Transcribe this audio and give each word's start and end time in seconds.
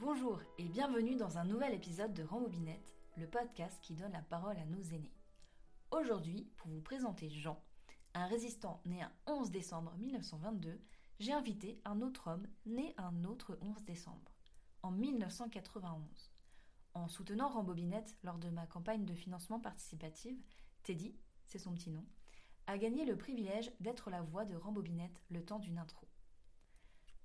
Bonjour 0.00 0.40
et 0.56 0.64
bienvenue 0.64 1.14
dans 1.14 1.36
un 1.36 1.44
nouvel 1.44 1.74
épisode 1.74 2.14
de 2.14 2.22
Rambobinette, 2.22 2.96
le 3.18 3.26
podcast 3.26 3.78
qui 3.82 3.92
donne 3.92 4.12
la 4.12 4.22
parole 4.22 4.56
à 4.56 4.64
nos 4.64 4.80
aînés. 4.80 5.12
Aujourd'hui, 5.90 6.50
pour 6.56 6.70
vous 6.70 6.80
présenter 6.80 7.28
Jean, 7.28 7.62
un 8.14 8.24
résistant 8.24 8.80
né 8.86 9.02
un 9.02 9.12
11 9.26 9.50
décembre 9.50 9.94
1922, 9.98 10.80
j'ai 11.18 11.34
invité 11.34 11.82
un 11.84 12.00
autre 12.00 12.30
homme 12.30 12.46
né 12.64 12.94
un 12.96 13.24
autre 13.24 13.58
11 13.60 13.84
décembre, 13.84 14.32
en 14.82 14.90
1991. 14.90 16.32
En 16.94 17.06
soutenant 17.06 17.50
Rambobinette 17.50 18.16
lors 18.22 18.38
de 18.38 18.48
ma 18.48 18.66
campagne 18.66 19.04
de 19.04 19.14
financement 19.14 19.60
participative, 19.60 20.40
Teddy, 20.82 21.14
c'est 21.44 21.58
son 21.58 21.74
petit 21.74 21.90
nom, 21.90 22.06
a 22.66 22.78
gagné 22.78 23.04
le 23.04 23.18
privilège 23.18 23.70
d'être 23.80 24.08
la 24.08 24.22
voix 24.22 24.46
de 24.46 24.56
Rambobinette 24.56 25.20
le 25.28 25.44
temps 25.44 25.58
d'une 25.58 25.78
intro. 25.78 26.09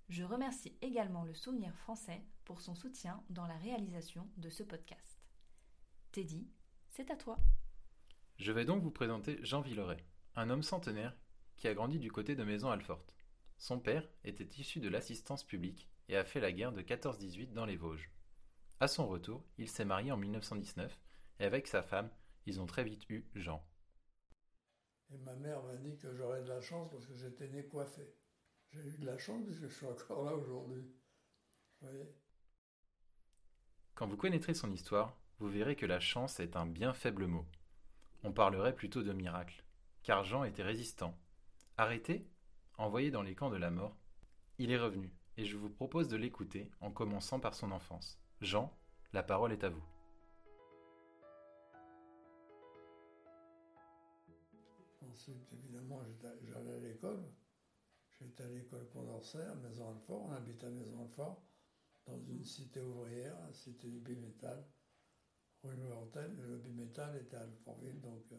Je 0.10 0.24
remercie 0.24 0.78
également 0.82 1.24
le 1.24 1.34
Souvenir 1.34 1.76
français 1.76 2.22
pour 2.44 2.62
son 2.62 2.76
soutien 2.76 3.24
dans 3.32 3.48
la 3.48 3.58
réalisation 3.58 4.30
de 4.38 4.52
ce 4.52 4.62
podcast. 4.62 5.20
Teddy, 6.12 6.48
c'est 6.90 7.10
à 7.10 7.16
toi. 7.16 7.40
Je 8.38 8.52
vais 8.52 8.66
donc 8.66 8.84
vous 8.84 8.92
présenter 8.92 9.40
Jean 9.42 9.62
Villeray, 9.62 10.06
un 10.36 10.52
homme 10.52 10.62
centenaire 10.62 11.18
qui 11.58 11.68
a 11.68 11.74
grandi 11.74 11.98
du 11.98 12.12
côté 12.12 12.36
de 12.36 12.44
Maison 12.44 12.70
Alfort. 12.70 13.04
Son 13.58 13.80
père 13.80 14.08
était 14.24 14.60
issu 14.60 14.80
de 14.80 14.90
l'assistance 14.90 15.44
publique 15.44 15.90
et 16.08 16.18
a 16.18 16.24
fait 16.24 16.40
la 16.40 16.52
guerre 16.52 16.74
de 16.74 16.84
14-18 16.84 17.54
dans 17.54 17.66
les 17.66 17.78
Vosges. 17.78 18.12
À 18.80 18.88
son 18.88 19.08
retour, 19.08 19.44
il 19.58 19.68
s'est 19.68 19.86
marié 19.86 20.12
en 20.12 20.18
1919 20.18 21.02
et 21.40 21.46
avec 21.46 21.66
sa 21.66 21.82
femme, 21.82 22.12
ils 22.46 22.62
ont 22.62 22.68
très 22.68 22.84
vite 22.84 23.10
eu 23.10 23.26
Jean. 23.34 23.66
Et 25.12 25.18
ma 25.18 25.34
mère 25.34 25.64
m'a 25.64 25.78
dit 25.78 25.98
que 25.98 26.14
j'aurais 26.14 26.44
de 26.44 26.50
la 26.50 26.62
chance 26.62 26.92
parce 26.92 27.08
que 27.08 27.16
j'étais 27.16 27.48
né 27.48 27.66
coiffé. 27.66 28.14
J'ai 28.76 28.90
eu 28.90 28.98
de 28.98 29.06
la 29.06 29.18
chance 29.18 29.44
parce 29.46 29.60
que 29.60 29.68
je 29.68 29.74
suis 29.74 29.86
encore 29.86 30.26
là 30.26 30.36
aujourd'hui. 30.36 30.84
Quand 33.94 34.08
vous 34.08 34.18
connaîtrez 34.18 34.54
son 34.54 34.72
histoire, 34.72 35.18
vous 35.40 35.48
verrez 35.48 35.76
que 35.76 35.86
la 35.86 36.00
chance 36.00 36.40
est 36.40 36.56
un 36.56 36.66
bien 36.66 36.94
faible 36.94 37.28
mot. 37.28 37.46
On 38.24 38.34
parlerait 38.34 38.76
plutôt 38.76 39.04
de 39.04 39.14
miracle, 39.14 39.64
car 40.04 40.24
Jean 40.24 40.44
était 40.44 40.64
résistant. 40.64 41.18
Arrêté 41.78 42.28
Envoyé 42.78 43.10
dans 43.10 43.22
les 43.22 43.36
camps 43.36 43.50
de 43.50 43.56
la 43.56 43.72
mort, 43.72 43.96
il 44.58 44.70
est 44.70 44.78
revenu, 44.78 45.10
et 45.38 45.46
je 45.46 45.56
vous 45.56 45.70
propose 45.70 46.10
de 46.10 46.18
l'écouter 46.18 46.70
en 46.82 46.92
commençant 46.92 47.40
par 47.40 47.56
son 47.56 47.72
enfance. 47.72 48.20
Jean, 48.42 48.78
la 49.14 49.24
parole 49.24 49.54
est 49.54 49.64
à 49.64 49.70
vous. 49.70 49.84
Ensuite, 55.10 55.54
évidemment, 55.54 56.02
j'allais 56.44 56.74
à 56.74 56.80
l'école. 56.80 57.24
J'étais 58.22 58.44
à 58.44 58.48
l'école 58.48 58.88
Condorcet, 58.90 59.44
à 59.44 59.56
Maison 59.56 59.90
Alfort. 59.90 60.24
On 60.24 60.32
habitait 60.32 60.68
à 60.68 60.70
Maison 60.70 61.02
Alfort, 61.02 61.44
dans 62.06 62.20
une 62.20 62.44
cité 62.44 62.80
ouvrière, 62.80 63.38
la 63.42 63.54
cité 63.54 63.90
du 63.90 64.00
bimétal, 64.00 64.64
rue 65.64 65.76
Lorentel. 65.76 66.36
Le 66.38 66.58
bimétal 66.58 67.18
était 67.18 67.36
à 67.36 67.42
Alfortville, 67.42 68.00
donc 68.00 68.24
euh, 68.32 68.38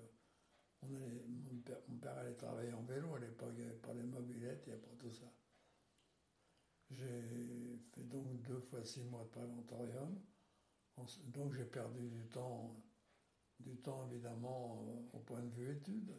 on 0.83 0.95
allait, 0.95 1.25
mon, 1.89 1.99
père, 1.99 2.17
allait 2.17 2.35
travailler 2.35 2.73
en 2.73 2.83
vélo. 2.83 3.15
À 3.15 3.19
l'époque, 3.19 3.53
il 3.57 3.65
n'y 3.65 3.69
avait 3.69 3.79
pas 3.79 3.93
les 3.93 4.03
mobilettes, 4.03 4.63
il 4.67 4.71
n'y 4.71 4.79
avait 4.79 4.83
pas 4.87 4.97
tout 4.99 5.11
ça. 5.11 5.31
J'ai 6.91 7.79
fait 7.93 8.05
donc 8.05 8.41
deux 8.43 8.61
fois 8.61 8.83
six 8.85 9.03
mois 9.03 9.25
de 9.25 9.29
préventorium. 9.29 10.19
Donc 11.27 11.53
j'ai 11.53 11.65
perdu 11.65 12.09
du 12.09 12.27
temps, 12.29 12.75
du 13.61 13.77
temps 13.77 14.09
évidemment 14.11 15.09
au 15.13 15.19
point 15.19 15.43
de 15.43 15.51
vue 15.51 15.73
études. 15.73 16.15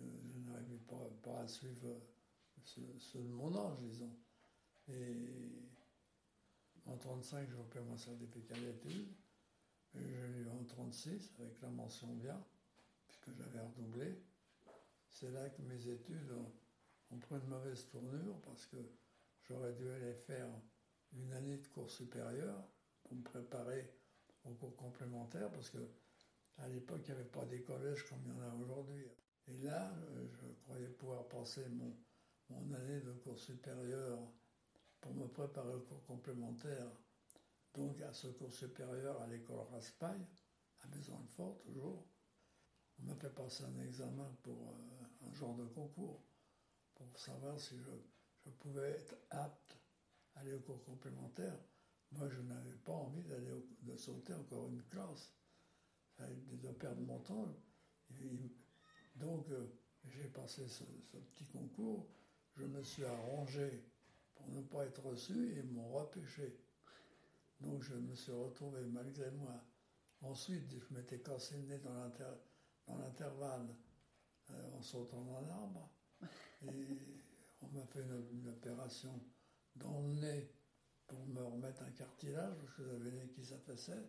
Euh, 0.00 0.20
je 0.32 0.38
n'arrivais 0.40 0.78
pas, 0.78 1.08
pas, 1.22 1.40
à 1.40 1.46
suivre 1.46 2.00
de 3.14 3.28
mon 3.28 3.54
âge, 3.56 3.78
disons. 3.80 4.16
Et 4.88 5.62
en 6.86 6.96
35, 6.96 7.48
j'ai 7.48 7.56
obtenu 7.56 7.84
mon 7.84 7.96
certificat 7.96 8.54
d'études. 8.54 9.12
J'ai 9.94 10.00
eu 10.00 10.48
en 10.48 10.64
36 10.64 11.32
avec 11.38 11.60
la 11.62 11.68
mention 11.68 12.08
bien, 12.14 12.42
puisque 13.06 13.32
j'avais 13.36 13.60
redoublé. 13.60 14.18
C'est 15.08 15.30
là 15.30 15.48
que 15.50 15.62
mes 15.62 15.88
études 15.88 16.32
ont, 17.10 17.18
pris 17.18 17.36
une 17.36 17.46
mauvaise 17.46 17.86
tournure 17.86 18.40
parce 18.42 18.66
que 18.66 18.76
j'aurais 19.42 19.72
dû 19.74 19.88
aller 19.88 20.14
faire 20.14 20.48
une 21.12 21.32
année 21.32 21.58
de 21.58 21.66
cours 21.68 21.88
supérieur 21.88 22.66
pour 23.04 23.14
me 23.14 23.22
préparer 23.22 23.88
au 24.44 24.50
cours 24.54 24.74
complémentaire 24.74 25.48
parce 25.52 25.70
que 25.70 25.78
à 26.58 26.68
l'époque, 26.68 27.00
il 27.04 27.14
n'y 27.14 27.20
avait 27.20 27.30
pas 27.30 27.44
des 27.44 27.62
collèges 27.62 28.04
comme 28.08 28.18
il 28.24 28.30
y 28.30 28.32
en 28.32 28.42
a 28.42 28.54
aujourd'hui. 28.54 29.06
Et 29.48 29.58
là, 29.58 29.92
euh, 29.92 30.26
je 30.28 30.46
croyais 30.64 30.88
pouvoir 30.88 31.26
passer 31.28 31.68
mon, 31.68 31.92
mon 32.50 32.72
année 32.72 33.00
de 33.00 33.12
cours 33.12 33.38
supérieur 33.38 34.18
pour 35.00 35.14
me 35.14 35.26
préparer 35.28 35.74
au 35.74 35.80
cours 35.80 36.04
complémentaire, 36.04 36.90
donc 37.74 38.00
à 38.02 38.12
ce 38.12 38.28
cours 38.28 38.52
supérieur 38.52 39.20
à 39.22 39.26
l'école 39.26 39.66
Raspail, 39.70 40.20
à 40.80 40.88
Maison-Alfort 40.88 41.58
toujours. 41.60 42.06
On 42.98 43.04
m'a 43.04 43.14
fait 43.16 43.34
passer 43.34 43.64
un 43.64 43.78
examen 43.80 44.36
pour 44.42 44.68
euh, 44.68 45.28
un 45.28 45.34
genre 45.34 45.56
de 45.56 45.64
concours, 45.66 46.22
pour 46.94 47.18
savoir 47.18 47.58
si 47.58 47.76
je, 47.78 48.50
pouvais 48.60 48.90
être 48.90 49.16
apte 49.30 49.78
à 50.34 50.40
aller 50.40 50.54
au 50.54 50.60
cours 50.60 50.84
complémentaire. 50.84 51.58
Moi, 52.12 52.28
je 52.28 52.40
n'avais 52.42 52.76
pas 52.84 52.92
envie 52.92 53.24
d'aller 53.24 53.50
de 53.82 53.96
sauter 53.96 54.34
encore 54.34 54.68
une 54.68 54.82
classe, 54.84 55.34
de 56.18 56.70
perdre 56.72 57.00
mon 57.00 57.18
temps. 57.20 57.56
donc, 59.16 59.50
euh, 59.50 59.66
j'ai 60.04 60.28
passé 60.28 60.68
ce, 60.68 60.84
petit 60.84 61.46
concours 61.46 62.06
je 62.56 62.64
me 62.64 62.82
suis 62.82 63.04
arrangé 63.04 63.82
pour 64.34 64.48
ne 64.48 64.60
pas 64.62 64.84
être 64.84 65.02
reçu 65.02 65.52
et 65.52 65.58
ils 65.58 65.70
m'ont 65.70 65.92
repêché. 65.92 66.56
Donc 67.60 67.82
je 67.82 67.94
me 67.94 68.14
suis 68.14 68.32
retrouvé 68.32 68.84
malgré 68.86 69.30
moi. 69.32 69.60
Ensuite, 70.22 70.70
je 70.70 70.94
m'étais 70.94 71.18
cassé 71.18 71.56
le 71.56 71.62
nez 71.64 71.78
dans 71.78 72.96
l'intervalle 72.96 73.68
euh, 74.50 74.76
en 74.76 74.82
sautant 74.82 75.22
d'un 75.24 75.48
arbre. 75.50 75.90
Et 76.62 76.98
on 77.62 77.68
m'a 77.78 77.84
fait 77.86 78.02
une, 78.02 78.48
opération 78.48 79.20
dans 79.76 80.00
le 80.02 80.14
nez 80.14 80.50
pour 81.06 81.26
me 81.26 81.42
remettre 81.42 81.82
un 81.82 81.90
cartilage 81.90 82.56
parce 82.58 82.74
que 82.74 82.84
j'avais 82.84 83.10
le 83.10 83.10
nez 83.10 83.28
qui 83.28 83.44
s'affaissait. 83.44 84.06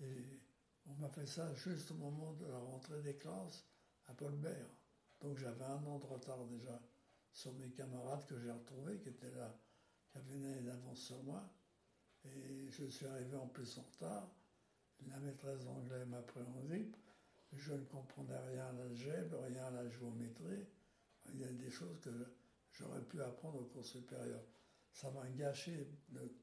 Et 0.00 0.40
on 0.86 0.94
m'a 0.94 1.08
fait 1.10 1.26
ça 1.26 1.52
juste 1.54 1.90
au 1.90 1.94
moment 1.94 2.32
de 2.34 2.46
la 2.46 2.58
rentrée 2.58 3.02
des 3.02 3.16
classes 3.16 3.66
à 4.06 4.14
Paul 4.14 4.34
Bert. 4.36 4.70
Donc 5.20 5.36
j'avais 5.38 5.64
un 5.64 5.84
an 5.84 5.98
de 5.98 6.06
retard 6.06 6.44
déjà 6.46 6.80
sur 7.32 7.52
mes 7.54 7.70
camarades 7.70 8.26
que 8.26 8.38
j'ai 8.38 8.50
retrouvés, 8.50 8.98
qui 8.98 9.08
étaient 9.08 9.30
là, 9.30 9.56
qui 10.10 10.18
avaient 10.18 10.34
une 10.36 10.44
année 10.44 10.62
d'avance 10.62 11.00
sur 11.00 11.22
moi. 11.22 11.48
Et 12.24 12.70
je 12.70 12.84
suis 12.84 13.06
arrivé 13.06 13.36
en 13.36 13.46
plus 13.46 13.78
en 13.78 13.82
retard. 13.82 14.30
La 15.08 15.18
maîtresse 15.18 15.64
d'anglais 15.64 16.04
m'a 16.06 16.20
pris 16.22 16.40
en 16.42 16.60
grippe. 16.66 16.96
Je 17.52 17.72
ne 17.72 17.84
comprenais 17.84 18.38
rien 18.38 18.66
à 18.66 18.72
l'algèbre, 18.72 19.40
rien 19.42 19.64
à 19.64 19.70
la 19.70 19.88
géométrie. 19.88 20.66
Il 21.32 21.40
y 21.40 21.44
a 21.44 21.52
des 21.52 21.70
choses 21.70 21.98
que 22.00 22.10
j'aurais 22.72 23.02
pu 23.02 23.22
apprendre 23.22 23.60
au 23.60 23.64
cours 23.64 23.84
supérieur. 23.84 24.42
Ça 24.92 25.10
m'a 25.10 25.26
gâché 25.30 25.88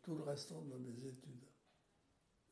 tout 0.01 0.15
le 0.15 0.23
restant 0.23 0.61
de 0.63 0.77
mes 0.77 1.05
études. 1.05 1.45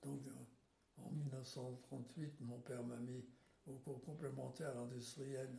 Donc, 0.03 0.21
euh, 0.27 1.01
en 1.01 1.11
1938, 1.11 2.41
mon 2.41 2.59
père 2.59 2.83
m'a 2.83 2.97
mis 2.97 3.25
au 3.65 3.73
cours 3.77 4.01
complémentaire 4.03 4.77
industriel 4.77 5.49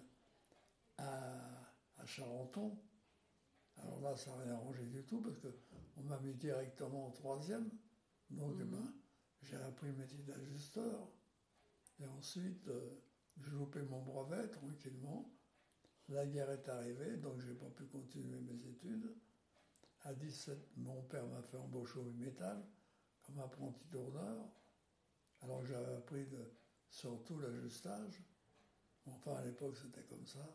à 0.99 1.66
à 1.99 2.07
Charenton. 2.07 2.79
Alors 3.79 4.01
là, 4.01 4.17
ça 4.17 4.31
n'a 4.31 4.45
rien 4.45 4.53
arrangé 4.55 4.85
du 4.87 5.05
tout 5.05 5.21
parce 5.21 5.37
qu'on 5.39 6.03
m'a 6.03 6.19
mis 6.21 6.35
directement 6.35 7.07
en 7.09 7.11
troisième. 7.11 7.71
Donc, 8.31 8.57
eh 8.61 8.65
ben, 8.65 8.79
mhm. 8.79 8.93
j'ai 9.43 9.57
appris 9.57 9.89
le 9.89 9.95
métier 9.95 10.19
d'ajusteur. 10.19 11.09
Et 12.01 12.07
ensuite, 12.07 12.67
euh, 12.69 13.03
j'ai 13.39 13.51
loupé 13.51 13.83
mon 13.83 14.03
brevet 14.03 14.49
tranquillement. 14.49 15.31
La 16.09 16.27
guerre 16.27 16.51
est 16.51 16.69
arrivée, 16.69 17.17
donc 17.17 17.41
je 17.41 17.49
n'ai 17.49 17.55
pas 17.55 17.71
pu 17.71 17.85
continuer 17.87 18.41
mes 18.41 18.67
études. 18.67 19.15
À 20.03 20.15
17, 20.15 20.77
mon 20.77 21.03
père 21.03 21.27
m'a 21.27 21.43
fait 21.43 21.57
embaucher 21.57 21.99
au 21.99 22.13
métal 22.13 22.65
comme 23.23 23.41
apprenti 23.41 23.85
tourneur. 23.87 24.49
Alors 25.43 25.65
j'avais 25.65 25.95
appris 25.95 26.27
surtout 26.89 27.39
l'ajustage. 27.41 28.23
Enfin, 29.07 29.35
à 29.35 29.45
l'époque, 29.45 29.77
c'était 29.77 30.05
comme 30.05 30.27
ça 30.27 30.49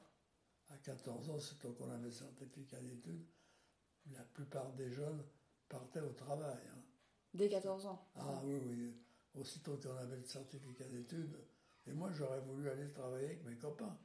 à 0.73 0.77
14 0.77 1.29
ans, 1.29 1.39
c'est 1.39 1.59
qu'on 1.59 1.89
avait 1.89 2.05
le 2.05 2.11
certificat 2.11 2.79
d'études, 2.79 3.25
la 4.11 4.23
plupart 4.23 4.71
des 4.73 4.89
jeunes 4.89 5.23
partaient 5.67 6.01
au 6.01 6.13
travail. 6.13 6.59
Hein. 6.73 6.81
Dès 7.33 7.49
14 7.49 7.85
ans 7.85 8.09
Ah 8.15 8.41
oui, 8.43 8.59
oui. 8.65 8.93
Aussitôt 9.35 9.77
qu'on 9.77 9.95
avait 9.95 10.17
le 10.17 10.23
certificat 10.23 10.85
d'études. 10.85 11.37
Et 11.87 11.93
moi, 11.93 12.11
j'aurais 12.11 12.41
voulu 12.41 12.69
aller 12.69 12.89
travailler 12.89 13.27
avec 13.27 13.43
mes 13.43 13.55
copains. 13.55 13.97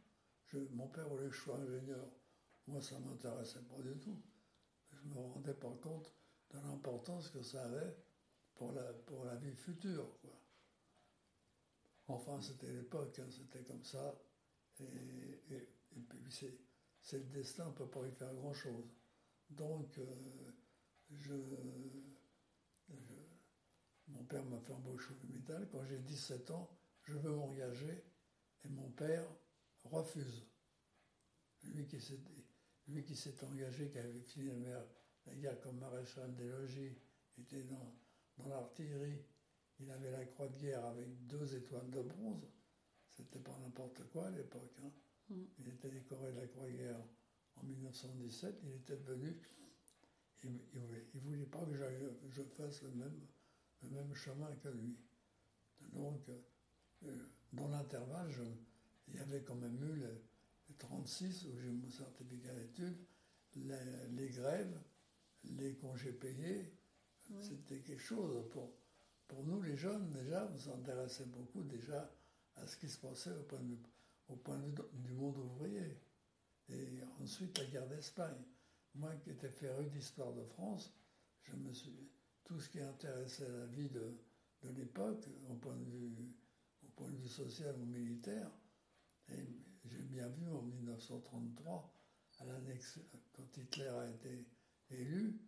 mon 0.70 0.88
père 0.88 1.08
voulait 1.08 1.28
que 1.28 1.34
je 1.34 1.40
sois 1.40 1.56
ingénieur. 1.56 2.06
Moi, 2.66 2.80
ça 2.80 2.98
ne 2.98 3.06
m'intéressait 3.06 3.62
pas 3.62 3.80
du 3.82 3.98
tout. 3.98 4.20
Je 4.90 5.08
ne 5.08 5.14
me 5.14 5.20
rendais 5.20 5.54
pas 5.54 5.74
compte 5.82 6.12
de 6.50 6.58
l'importance 6.58 7.28
que 7.28 7.42
ça 7.42 7.64
avait 7.64 7.96
pour 8.54 8.72
la, 8.72 8.84
pour 8.92 9.24
la 9.24 9.36
vie 9.36 9.54
future. 9.54 10.18
Quoi. 10.20 10.32
Enfin, 12.08 12.40
c'était 12.40 12.72
l'époque, 12.72 13.18
hein, 13.18 13.28
c'était 13.30 13.64
comme 13.64 13.84
ça. 13.84 14.14
et 14.80 15.54
et 15.54 15.75
c'est 17.00 17.18
le 17.18 17.24
destin, 17.24 17.66
on 17.66 17.70
ne 17.70 17.74
peut 17.74 17.88
pas 17.88 18.06
y 18.06 18.10
faire 18.12 18.34
grand-chose. 18.34 18.90
Donc, 19.50 19.98
euh, 19.98 20.04
mon 24.08 24.24
père 24.24 24.44
m'a 24.44 24.58
fait 24.60 24.72
embaucher 24.72 25.14
au 25.22 25.32
métal. 25.32 25.68
Quand 25.70 25.84
j'ai 25.84 25.98
17 25.98 26.50
ans, 26.50 26.68
je 27.02 27.16
veux 27.16 27.30
m'engager 27.30 28.04
et 28.64 28.68
mon 28.68 28.90
père 28.90 29.26
refuse. 29.84 30.46
Lui 31.62 31.86
qui 31.86 32.00
s'est, 33.16 33.44
engagé, 33.44 33.90
qui 33.90 33.98
avait 33.98 34.20
fini 34.20 34.50
la, 34.64 35.34
guerre 35.34 35.60
comme 35.60 35.78
maréchal 35.78 36.34
des 36.34 36.48
logis, 36.48 36.96
était 37.38 37.62
dans, 37.64 37.94
dans 38.38 38.48
l'artillerie. 38.48 39.24
Il 39.78 39.90
avait 39.90 40.10
la 40.10 40.24
croix 40.24 40.48
de 40.48 40.56
guerre 40.56 40.84
avec 40.86 41.26
deux 41.26 41.54
étoiles 41.54 41.90
de 41.90 42.02
bronze. 42.02 42.46
C'était 43.10 43.40
pas 43.40 43.56
n'importe 43.58 44.04
quoi 44.10 44.26
à 44.26 44.30
l'époque. 44.30 44.72
Hein. 44.82 44.90
Mm. 45.30 45.42
Il 45.58 45.68
était 45.68 45.90
décoré 45.90 46.32
de 46.32 46.40
la 46.40 46.46
croix 46.46 46.66
de 46.66 46.72
guerre 46.76 47.04
en 47.56 47.62
1917. 47.64 48.60
Il 48.64 48.72
était 48.72 48.96
devenu. 48.96 49.36
Il 50.44 50.52
ne 50.52 51.20
voulait, 51.20 51.46
pas 51.46 51.64
que 51.64 52.30
je 52.30 52.42
fasse 52.42 52.82
le 52.82 52.90
même, 52.90 53.26
le 53.82 53.90
même 53.90 54.14
chemin 54.14 54.54
que 54.56 54.68
lui. 54.68 54.96
Donc, 55.92 56.28
euh, 56.28 57.16
dans 57.52 57.68
l'intervalle, 57.68 58.30
il 59.08 59.14
y 59.14 59.18
avait 59.18 59.42
quand 59.42 59.56
même 59.56 59.82
eu 59.82 60.00
le, 60.00 60.22
36 60.78 61.46
où 61.46 61.56
j'ai 61.58 61.70
mon 61.70 61.88
certificat 61.88 62.52
d'études, 62.52 62.98
les, 63.54 64.28
grèves, 64.28 64.78
les 65.44 65.74
congés 65.76 66.12
payés. 66.12 66.72
C'était 67.40 67.80
quelque 67.80 68.02
chose 68.02 68.44
pour, 68.50 68.72
pour 69.28 69.44
nous, 69.44 69.62
les 69.62 69.76
jeunes, 69.76 70.10
déjà, 70.10 70.50
on 70.52 70.58
s'intéressait 70.58 71.26
beaucoup 71.26 71.62
déjà 71.62 72.12
à 72.56 72.66
ce 72.66 72.76
qui 72.76 72.88
se 72.88 72.98
passait 72.98 73.32
au 73.32 73.42
point 73.44 73.60
de 73.60 73.74
vue, 73.74 73.82
au 74.28 74.36
point 74.36 74.58
de 74.58 74.66
vue 74.66 74.74
du 74.92 75.12
monde 75.12 75.36
ouvrier. 75.38 75.98
Et 76.68 77.00
ensuite, 77.20 77.58
la 77.58 77.64
guerre 77.66 77.86
d'Espagne. 77.88 78.42
Moi 78.94 79.14
qui 79.16 79.30
étais 79.30 79.50
féru 79.50 79.86
d'histoire 79.90 80.32
de 80.32 80.42
France, 80.44 80.92
je 81.42 81.54
me 81.54 81.72
suis, 81.72 82.10
tout 82.44 82.58
ce 82.58 82.68
qui 82.68 82.80
intéressait 82.80 83.48
la 83.48 83.66
vie 83.66 83.88
de, 83.90 84.16
de 84.62 84.70
l'époque, 84.70 85.28
au 85.50 85.54
point 85.54 85.76
de 85.76 85.84
vue 85.84 86.32
au 86.82 86.88
point 86.96 87.10
de 87.10 87.16
vue 87.16 87.28
social 87.28 87.74
ou 87.80 87.84
militaire. 87.84 88.50
Et 89.28 89.46
j'ai 89.84 90.02
bien 90.02 90.28
vu 90.28 90.48
en 90.50 90.62
1933, 90.62 91.92
à 92.40 92.44
quand 93.32 93.56
Hitler 93.56 93.88
a 93.88 94.08
été 94.08 94.46
élu, 94.90 95.40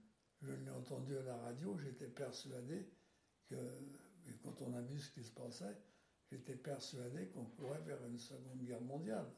je 0.43 0.53
l'ai 0.53 0.71
entendu 0.71 1.17
à 1.17 1.23
la 1.23 1.37
radio, 1.37 1.77
j'étais 1.79 2.09
persuadé 2.09 2.89
que, 3.47 3.57
quand 4.43 4.63
on 4.63 4.75
a 4.75 4.81
vu 4.83 4.99
ce 4.99 5.11
qui 5.11 5.25
se 5.25 5.33
passait, 5.33 5.77
j'étais 6.31 6.57
persuadé 6.57 7.27
qu'on 7.29 7.45
courait 7.45 7.81
vers 7.81 8.05
une 8.05 8.19
seconde 8.19 8.63
guerre 8.63 8.81
mondiale. 8.81 9.31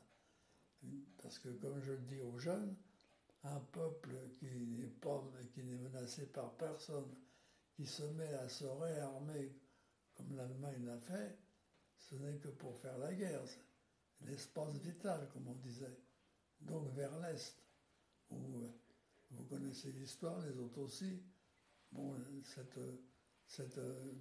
Parce 1.23 1.39
que, 1.39 1.49
comme 1.49 1.81
je 1.81 1.93
le 1.93 2.03
dis 2.03 2.21
aux 2.21 2.39
jeunes, 2.39 2.75
un 3.45 3.61
peuple 3.61 4.11
qui 4.39 4.47
n'est 4.47 4.87
pas, 4.87 5.23
qui 5.53 5.63
n'est 5.63 5.77
menacé 5.77 6.27
par 6.27 6.57
personne, 6.57 7.15
qui 7.75 7.87
se 7.87 8.03
met 8.03 8.35
à 8.35 8.49
se 8.49 8.65
réarmer 8.65 9.53
comme 10.15 10.37
l'Allemagne 10.37 10.85
l'a 10.85 10.99
fait, 10.99 11.39
ce 11.99 12.15
n'est 12.17 12.39
que 12.39 12.49
pour 12.49 12.77
faire 12.79 12.99
la 12.99 13.15
guerre. 13.15 13.43
L'espace 14.23 14.77
vital, 14.79 15.29
comme 15.33 15.49
on 15.49 15.55
disait. 15.55 15.99
Donc 16.61 16.89
vers 16.91 17.19
l'Est, 17.21 17.57
où 18.31 18.59
euh, 18.59 18.69
vous 19.31 19.45
connaissez 19.45 19.93
l'histoire, 19.93 20.39
les 20.41 20.59
autres 20.59 20.79
aussi. 20.79 21.23
Bon, 21.91 22.15
cette, 22.45 22.79
cette, 23.47 23.79
euh, 23.79 24.13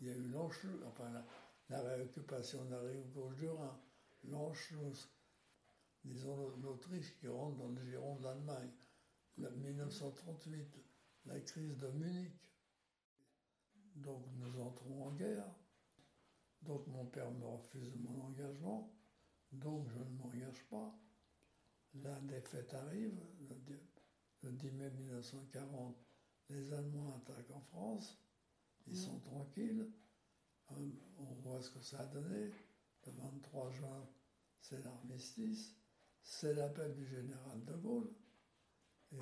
il 0.00 0.06
y 0.06 0.10
a 0.10 0.16
eu 0.16 0.28
l'Anschluss, 0.28 0.82
enfin 0.86 1.24
la, 1.68 1.80
réoccupation 1.82 2.64
de 2.64 2.70
la 2.70 2.80
rive 2.80 3.10
gauche 3.12 3.36
du 3.36 3.48
Rhin, 3.48 3.80
l'Anschluss, 4.24 5.08
disons 6.04 6.56
l'Autriche 6.62 7.16
qui 7.18 7.28
rentre 7.28 7.56
dans 7.56 7.68
le 7.68 7.82
giron 7.82 8.16
de 8.16 8.24
l'Allemagne, 8.24 8.70
1938, 9.38 10.78
la 11.26 11.40
crise 11.40 11.76
de 11.78 11.88
Munich. 11.88 12.50
Donc 13.96 14.24
nous 14.38 14.60
entrons 14.60 15.06
en 15.06 15.12
guerre. 15.12 15.54
Donc 16.62 16.86
mon 16.86 17.04
père 17.06 17.30
me 17.30 17.44
refuse 17.44 17.94
mon 17.96 18.22
engagement, 18.22 18.92
donc 19.50 19.88
je 19.88 19.98
ne 19.98 20.16
m'engage 20.16 20.64
pas. 20.70 20.96
La 21.94 22.20
défaite 22.20 22.72
arrive, 22.74 23.20
le 24.42 24.52
10 24.52 24.70
mai 24.72 24.90
1940, 24.90 25.96
les 26.50 26.72
Allemands 26.72 27.14
attaquent 27.16 27.50
en 27.50 27.60
France, 27.60 28.18
ils 28.86 28.96
sont 28.96 29.18
tranquilles, 29.20 29.90
on 30.70 31.34
voit 31.42 31.60
ce 31.60 31.70
que 31.70 31.80
ça 31.80 32.00
a 32.00 32.06
donné. 32.06 32.50
Le 33.06 33.12
23 33.12 33.70
juin, 33.70 34.08
c'est 34.60 34.82
l'armistice, 34.84 35.74
c'est 36.22 36.54
l'appel 36.54 36.94
du 36.94 37.06
général 37.06 37.64
de 37.64 37.72
Gaulle. 37.74 38.10
Et 39.12 39.16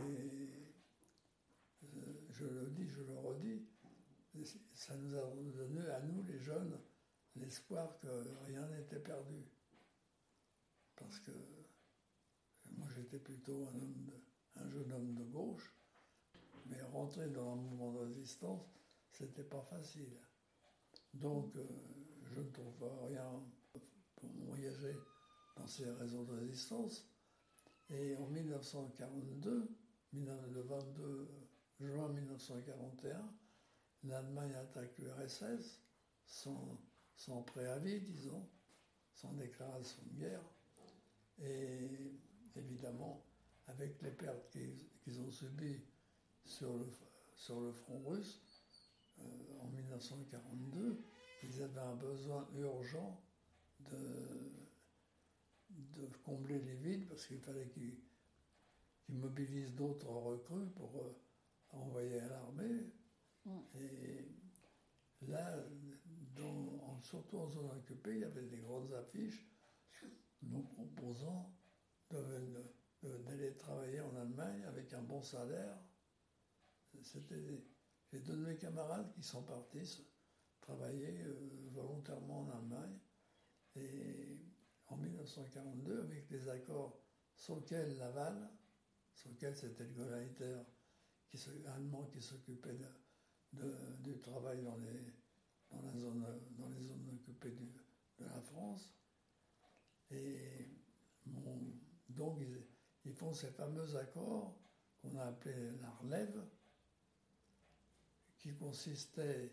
euh, 1.96 2.28
je 2.30 2.44
le 2.44 2.70
dis, 2.70 2.86
je 2.88 3.02
le 3.02 3.16
redis, 3.18 3.62
ça 4.74 4.96
nous 4.96 5.16
a 5.16 5.22
donné 5.56 5.86
à 5.90 6.00
nous, 6.00 6.22
les 6.24 6.38
jeunes, 6.38 6.78
l'espoir 7.36 7.98
que 7.98 8.08
rien 8.46 8.66
n'était 8.68 9.00
perdu. 9.00 9.42
Parce 10.96 11.18
que 11.20 11.32
moi 12.76 12.86
j'étais 12.94 13.18
plutôt 13.18 13.66
un 14.56 14.68
jeune 14.68 14.92
homme 14.92 15.14
de 15.14 15.24
gauche, 15.24 15.74
mais 16.66 16.80
rentrer 16.82 17.28
dans 17.30 17.52
un 17.52 17.56
mouvement 17.56 17.92
de 17.92 17.98
résistance, 17.98 18.62
c'était 19.10 19.42
pas 19.42 19.62
facile. 19.62 20.14
Donc 21.14 21.54
euh, 21.56 21.66
je 22.22 22.40
ne 22.40 22.50
trouve 22.50 23.06
rien 23.08 23.42
pour 24.16 24.30
voyager 24.46 24.96
dans 25.56 25.66
ces 25.66 25.90
réseaux 25.90 26.24
de 26.24 26.32
résistance. 26.32 27.06
Et 27.90 28.16
en 28.16 28.26
1942, 28.28 29.68
le 30.12 30.60
22 30.62 31.28
juin 31.80 32.08
1941, 32.08 33.32
l'Allemagne 34.04 34.54
attaque 34.54 34.96
l'URSS 34.98 35.80
sans 36.24 37.42
préavis, 37.42 38.00
disons, 38.00 38.48
sans 39.12 39.32
déclaration 39.32 40.02
de 40.12 40.20
guerre. 40.20 40.44
Et 41.42 42.20
évidemment, 42.56 43.24
avec 43.66 44.00
les 44.02 44.10
pertes 44.10 44.56
qu'ils 45.02 45.20
ont 45.20 45.30
subies 45.30 45.80
sur 46.44 46.76
le 46.76 47.72
front 47.72 48.02
russe, 48.06 48.40
euh, 49.20 49.60
en 49.60 49.68
1942, 49.68 51.02
ils 51.42 51.62
avaient 51.62 51.80
un 51.80 51.94
besoin 51.94 52.48
urgent 52.58 53.20
de, 53.80 54.50
de 55.70 56.06
combler 56.24 56.58
les 56.58 56.74
vides 56.74 57.06
parce 57.06 57.26
qu'il 57.26 57.40
fallait 57.40 57.68
qu'ils 57.68 57.98
mobilisent 59.08 59.74
d'autres 59.74 60.08
recrues 60.08 60.68
pour 60.76 60.96
euh, 60.98 61.16
envoyer 61.70 62.20
à 62.20 62.28
l'armée. 62.28 62.92
Mm. 63.44 63.58
Et 63.76 64.28
là, 65.26 65.64
surtout 67.02 67.38
en 67.38 67.48
zone 67.48 67.70
occupée, 67.70 68.14
il 68.14 68.20
y 68.20 68.24
avait 68.24 68.46
des 68.46 68.58
grandes 68.58 68.92
affiches 68.94 69.46
nous 70.42 70.62
proposant 70.62 71.54
d'aller 72.10 73.56
travailler 73.56 74.00
en 74.00 74.14
Allemagne 74.16 74.64
avec 74.64 74.92
un 74.92 75.02
bon 75.02 75.22
salaire. 75.22 75.78
C'était 77.02 77.62
j'ai 78.12 78.20
deux 78.20 78.36
de 78.36 78.44
mes 78.46 78.56
camarades 78.56 79.10
qui 79.12 79.22
sont 79.22 79.42
partis 79.42 80.04
travailler 80.60 81.22
euh, 81.22 81.68
volontairement 81.72 82.42
en 82.42 82.50
Allemagne. 82.50 82.98
Et 83.76 84.38
en 84.88 84.96
1942, 84.96 86.00
avec 86.00 86.30
les 86.30 86.48
accords 86.48 87.00
sur 87.36 87.56
lesquels 87.56 87.96
Laval, 87.96 88.50
sur 89.14 89.30
lesquels 89.30 89.56
c'était 89.56 89.84
le 89.84 89.94
Gauleiter 89.94 90.56
allemand 91.74 92.06
qui 92.06 92.20
s'occupait 92.20 92.76
du 94.00 94.18
travail 94.20 94.62
dans 94.62 94.76
les, 94.76 95.12
dans, 95.70 96.68
les 96.68 96.80
zones 96.80 97.08
occupées 97.14 97.52
de 98.18 98.24
la 98.24 98.40
France. 98.40 98.92
Et 100.10 100.66
donc 102.08 102.40
ils, 103.04 103.12
font 103.12 103.32
ces 103.32 103.50
fameux 103.50 103.96
accords 103.96 104.58
qu'on 105.00 105.16
a 105.16 105.26
appelés 105.26 105.70
la 105.80 105.90
relève, 105.90 106.44
qui 108.40 108.54
consistait 108.54 109.52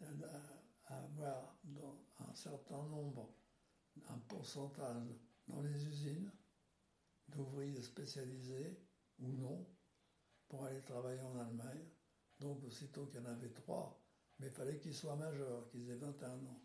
à, 0.00 0.94
avoir 0.94 1.56
un 2.20 2.34
certain 2.34 2.82
nombre, 2.84 3.34
un 4.08 4.18
pourcentage 4.28 5.14
dans 5.46 5.60
les 5.60 5.86
usines 5.86 6.30
d'ouvriers 7.28 7.82
spécialisés 7.82 8.80
ou 9.18 9.32
non 9.32 9.66
pour 10.48 10.64
aller 10.64 10.80
travailler 10.82 11.20
en 11.20 11.38
Allemagne. 11.38 11.86
Donc 12.40 12.64
aussitôt 12.64 13.06
qu'il 13.06 13.20
y 13.20 13.22
en 13.22 13.26
avait 13.26 13.52
trois 13.52 14.00
mais 14.38 14.46
il 14.46 14.52
fallait 14.52 14.78
qu'ils 14.78 14.94
soient 14.94 15.16
majeurs, 15.16 15.68
qu'ils 15.68 15.90
aient 15.90 15.96
21 15.96 16.30
ans. 16.30 16.62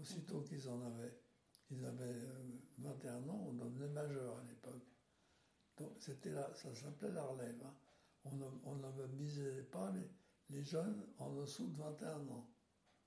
Aussitôt 0.00 0.42
qu'ils 0.42 0.68
en 0.68 0.80
avaient, 0.82 1.20
avaient 1.84 2.20
21 2.78 3.14
euh, 3.14 3.28
ans, 3.30 3.46
on 3.48 3.52
devenait 3.52 3.88
majeur 3.88 4.38
à 4.38 4.44
l'époque. 4.44 4.86
Donc 5.76 5.92
c'était 5.98 6.30
là, 6.30 6.52
ça 6.54 6.74
s'appelait 6.74 7.12
la 7.12 7.24
relève. 7.24 7.60
Hein. 7.64 7.74
On, 8.24 8.36
ne, 8.36 8.46
on 8.64 9.08
misait 9.08 9.62
pas 9.64 9.90
les, 9.90 10.08
jeunes 10.50 11.06
en 11.18 11.32
dessous 11.32 11.66
de 11.68 11.76
21 11.76 12.28
ans. 12.28 12.48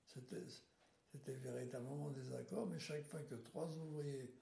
C'était, 0.05 1.35
véritablement 1.35 2.09
des 2.11 2.33
accords, 2.33 2.67
mais 2.67 2.79
chaque 2.79 3.03
fois 3.03 3.21
que 3.23 3.35
trois 3.35 3.67
ouvriers 3.77 4.33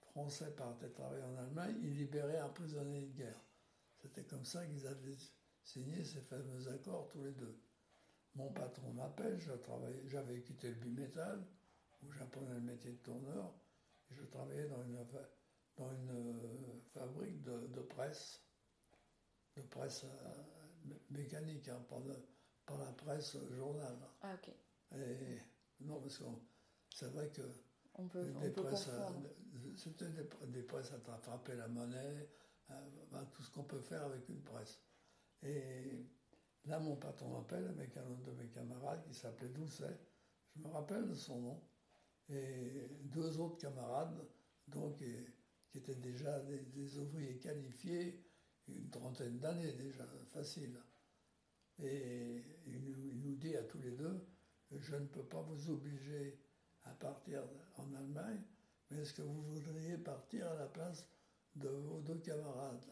français 0.00 0.50
partaient 0.56 0.90
travailler 0.90 1.22
en 1.22 1.36
Allemagne, 1.36 1.76
ils 1.82 1.96
libéraient 1.96 2.38
un 2.38 2.48
prisonnier 2.48 3.02
de 3.02 3.12
guerre. 3.12 3.40
C'était 3.96 4.24
comme 4.24 4.44
ça 4.44 4.64
qu'ils 4.66 4.86
avaient 4.86 5.16
signé 5.62 6.04
ces 6.04 6.20
fameux 6.20 6.68
accords 6.68 7.08
tous 7.08 7.22
les 7.22 7.32
deux. 7.32 7.60
mon 8.34 8.52
patron 8.52 8.92
m'appelle, 8.92 9.38
j'avais 10.06 10.40
quitté 10.42 10.68
le 10.68 10.76
bimétal, 10.76 11.44
où 12.02 12.12
j'apprenais 12.12 12.54
le 12.54 12.60
métier 12.60 12.92
de 12.92 12.98
tourneur, 12.98 13.52
et 14.10 14.14
je 14.14 14.22
travaillais 14.24 14.68
dans 14.68 14.82
une, 14.82 15.04
dans 15.76 15.92
une 15.92 16.10
euh, 16.10 16.80
fabrique 16.94 17.42
de, 17.42 17.80
presse, 17.82 18.42
de 19.56 19.62
presse 19.62 20.04
euh, 20.04 20.94
mécanique, 21.10 21.68
hein, 21.68 21.84
pas, 21.88 22.00
la 22.76 22.92
presse 22.92 23.36
journal. 23.50 23.96
Ah 24.20 24.34
ok. 24.34 24.52
Et 24.96 25.38
non, 25.80 26.00
parce 26.00 26.18
que 26.18 26.24
c'est 26.94 27.10
vrai 27.12 27.28
que 27.30 27.42
on 27.94 28.06
peut, 28.06 28.24
des 28.40 28.50
presses, 28.50 28.90
c'était 29.76 30.08
des, 30.10 30.28
des, 30.48 30.62
presses 30.62 30.92
à 30.92 31.18
frapper 31.18 31.54
la 31.56 31.68
monnaie, 31.68 32.28
tout 33.32 33.42
ce 33.42 33.50
qu'on 33.50 33.64
peut 33.64 33.80
faire 33.80 34.04
avec 34.04 34.28
une 34.28 34.42
presse. 34.42 34.80
Et 35.42 36.06
là, 36.66 36.78
mon 36.78 36.96
patron 36.96 37.28
m'appelle 37.30 37.66
avec 37.68 37.96
un 37.96 38.06
autre 38.06 38.22
de 38.22 38.32
mes 38.32 38.48
camarades 38.48 39.02
qui 39.04 39.14
s'appelait 39.14 39.48
Doucet. 39.48 39.98
Je 40.54 40.62
me 40.62 40.68
rappelle 40.68 41.08
de 41.08 41.14
son 41.14 41.40
nom. 41.40 41.62
Et 42.30 42.88
deux 43.04 43.38
autres 43.38 43.56
camarades, 43.56 44.22
donc, 44.66 45.02
qui 45.70 45.78
étaient 45.78 45.94
déjà 45.94 46.40
des, 46.40 46.98
ouvriers 46.98 47.38
qualifiés, 47.38 48.22
une 48.68 48.90
trentaine 48.90 49.38
d'années 49.38 49.72
déjà, 49.72 50.06
facile. 50.32 50.78
Et 51.82 52.42
il 52.66 52.82
nous, 53.22 53.34
dit 53.36 53.56
à 53.56 53.62
tous 53.62 53.78
les 53.78 53.92
deux, 53.92 54.26
je 54.72 54.96
ne 54.96 55.06
peux 55.06 55.24
pas 55.24 55.42
vous 55.42 55.70
obliger 55.70 56.38
à 56.84 56.90
partir 56.92 57.42
en 57.76 57.94
Allemagne, 57.94 58.42
mais 58.90 58.98
est-ce 58.98 59.14
que 59.14 59.22
vous 59.22 59.42
voudriez 59.42 59.96
partir 59.98 60.48
à 60.48 60.54
la 60.54 60.66
place 60.66 61.06
de 61.54 61.68
vos 61.68 62.00
deux 62.00 62.18
camarades 62.18 62.84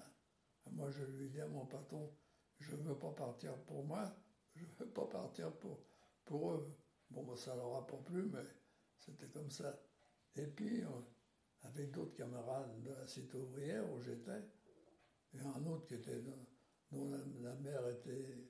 Moi, 0.70 0.90
je 0.90 1.04
lui 1.04 1.28
dis 1.28 1.40
à 1.40 1.48
mon 1.48 1.66
patron, 1.66 2.12
je 2.60 2.76
ne 2.76 2.82
veux 2.82 2.98
pas 2.98 3.12
partir 3.12 3.56
pour 3.64 3.84
moi, 3.84 4.14
je 4.54 4.64
ne 4.64 4.70
veux 4.78 4.88
pas 4.88 5.06
partir 5.06 5.52
pour, 5.52 5.80
pour 6.24 6.52
eux. 6.52 6.76
Bon, 7.10 7.22
ben, 7.22 7.36
ça 7.36 7.54
leur 7.54 7.74
a 7.76 7.86
pas 7.86 7.96
plu, 7.98 8.24
mais 8.32 8.44
c'était 8.98 9.28
comme 9.28 9.50
ça. 9.50 9.78
Et 10.36 10.46
puis, 10.46 10.82
avec 11.62 11.90
d'autres 11.90 12.14
camarades 12.14 12.82
de 12.82 12.90
la 12.90 13.06
cité 13.06 13.36
ouvrière 13.36 13.90
où 13.92 14.00
j'étais, 14.00 14.42
et 15.34 15.40
un 15.40 15.66
autre 15.66 15.86
qui 15.86 15.94
était, 15.94 16.20
dont 16.20 17.10
la, 17.42 17.54
mère 17.56 17.86
était, 17.88 18.48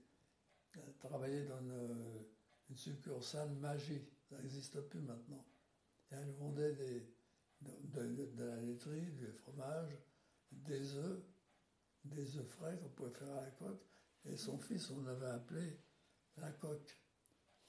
travaillait 0.99 1.45
dans 1.45 1.61
une, 1.61 2.75
succursale 2.75 3.51
magie, 3.57 4.03
ça 4.29 4.37
n'existe 4.39 4.81
plus 4.89 5.01
maintenant. 5.01 5.45
Elle 6.11 6.31
vendait 6.33 6.75
de, 7.61 8.45
la 8.45 8.61
laiterie, 8.61 9.13
du 9.13 9.31
fromage, 9.33 9.97
des 10.51 10.97
œufs, 10.97 11.23
des 12.05 12.37
œufs 12.37 12.47
frais 12.47 12.77
qu'on 12.79 12.89
pouvait 12.89 13.11
faire 13.11 13.31
à 13.31 13.43
la 13.43 13.51
coque. 13.53 13.85
Et 14.25 14.37
son 14.37 14.59
fils, 14.59 14.91
on 14.91 15.03
l'avait 15.03 15.27
appelé 15.27 15.79
la 16.39 16.51
coque. 16.53 16.99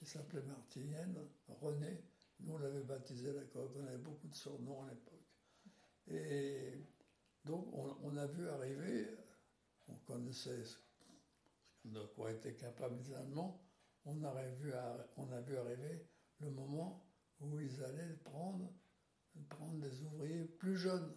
Il 0.01 0.07
s'appelait 0.07 0.41
Martinienne, 0.43 1.15
René. 1.47 2.03
Nous, 2.39 2.53
on 2.53 2.57
l'avait 2.57 2.83
baptisé 2.83 3.31
la 3.33 3.43
coque. 3.43 3.71
On 3.75 3.85
avait 3.85 3.97
beaucoup 3.97 4.27
de 4.27 4.35
surnoms 4.35 4.83
à 4.83 4.89
l'époque. 4.89 5.17
Et 6.07 6.85
donc, 7.45 7.67
on, 7.73 8.17
a 8.17 8.25
vu 8.27 8.47
arriver, 8.49 9.07
on 9.87 9.95
connaissait 10.05 10.63
de 11.91 12.05
quoi 12.15 12.31
étaient 12.31 12.55
capables 12.55 12.97
les 12.97 13.13
Allemands, 13.13 13.61
on, 14.05 14.13
vu, 14.13 14.73
on 15.17 15.31
a 15.31 15.41
vu 15.41 15.57
arriver 15.57 16.07
le 16.39 16.49
moment 16.49 17.05
où 17.39 17.59
ils 17.59 17.83
allaient 17.83 18.15
prendre, 18.23 18.73
prendre 19.49 19.79
des 19.79 20.01
ouvriers 20.03 20.45
plus 20.45 20.77
jeunes. 20.77 21.15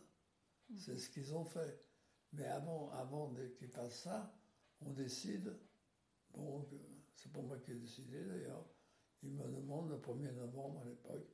C'est 0.77 0.99
ce 0.99 1.11
qu'ils 1.11 1.35
ont 1.35 1.45
fait. 1.45 1.89
Mais 2.33 2.47
avant, 2.47 2.91
avant 2.93 3.35
qu'ils 3.59 3.69
fassent 3.69 4.03
ça, 4.03 4.33
on 4.81 4.91
décide, 4.91 5.53
bon, 6.33 6.69
c'est 7.17 7.33
pas 7.33 7.41
moi 7.41 7.59
qui 7.59 7.73
ai 7.73 7.75
décidé 7.75 8.25
d'ailleurs, 8.25 8.65
ils 9.23 9.33
me 9.33 9.45
demandent 9.45 9.91
le 9.91 9.99
1er 9.99 10.33
novembre 10.33 10.81
à 10.81 10.85
l'époque, 10.85 11.29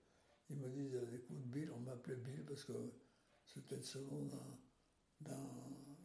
ils 0.48 0.56
me 0.56 0.68
disent 0.70 0.98
écoute 1.14 1.42
Bill, 1.42 1.70
on 1.72 1.80
m'appelait 1.80 2.16
Bill 2.16 2.44
parce 2.44 2.64
que 2.64 2.72
c'était 3.44 3.76
le 3.76 3.82
second 3.82 4.28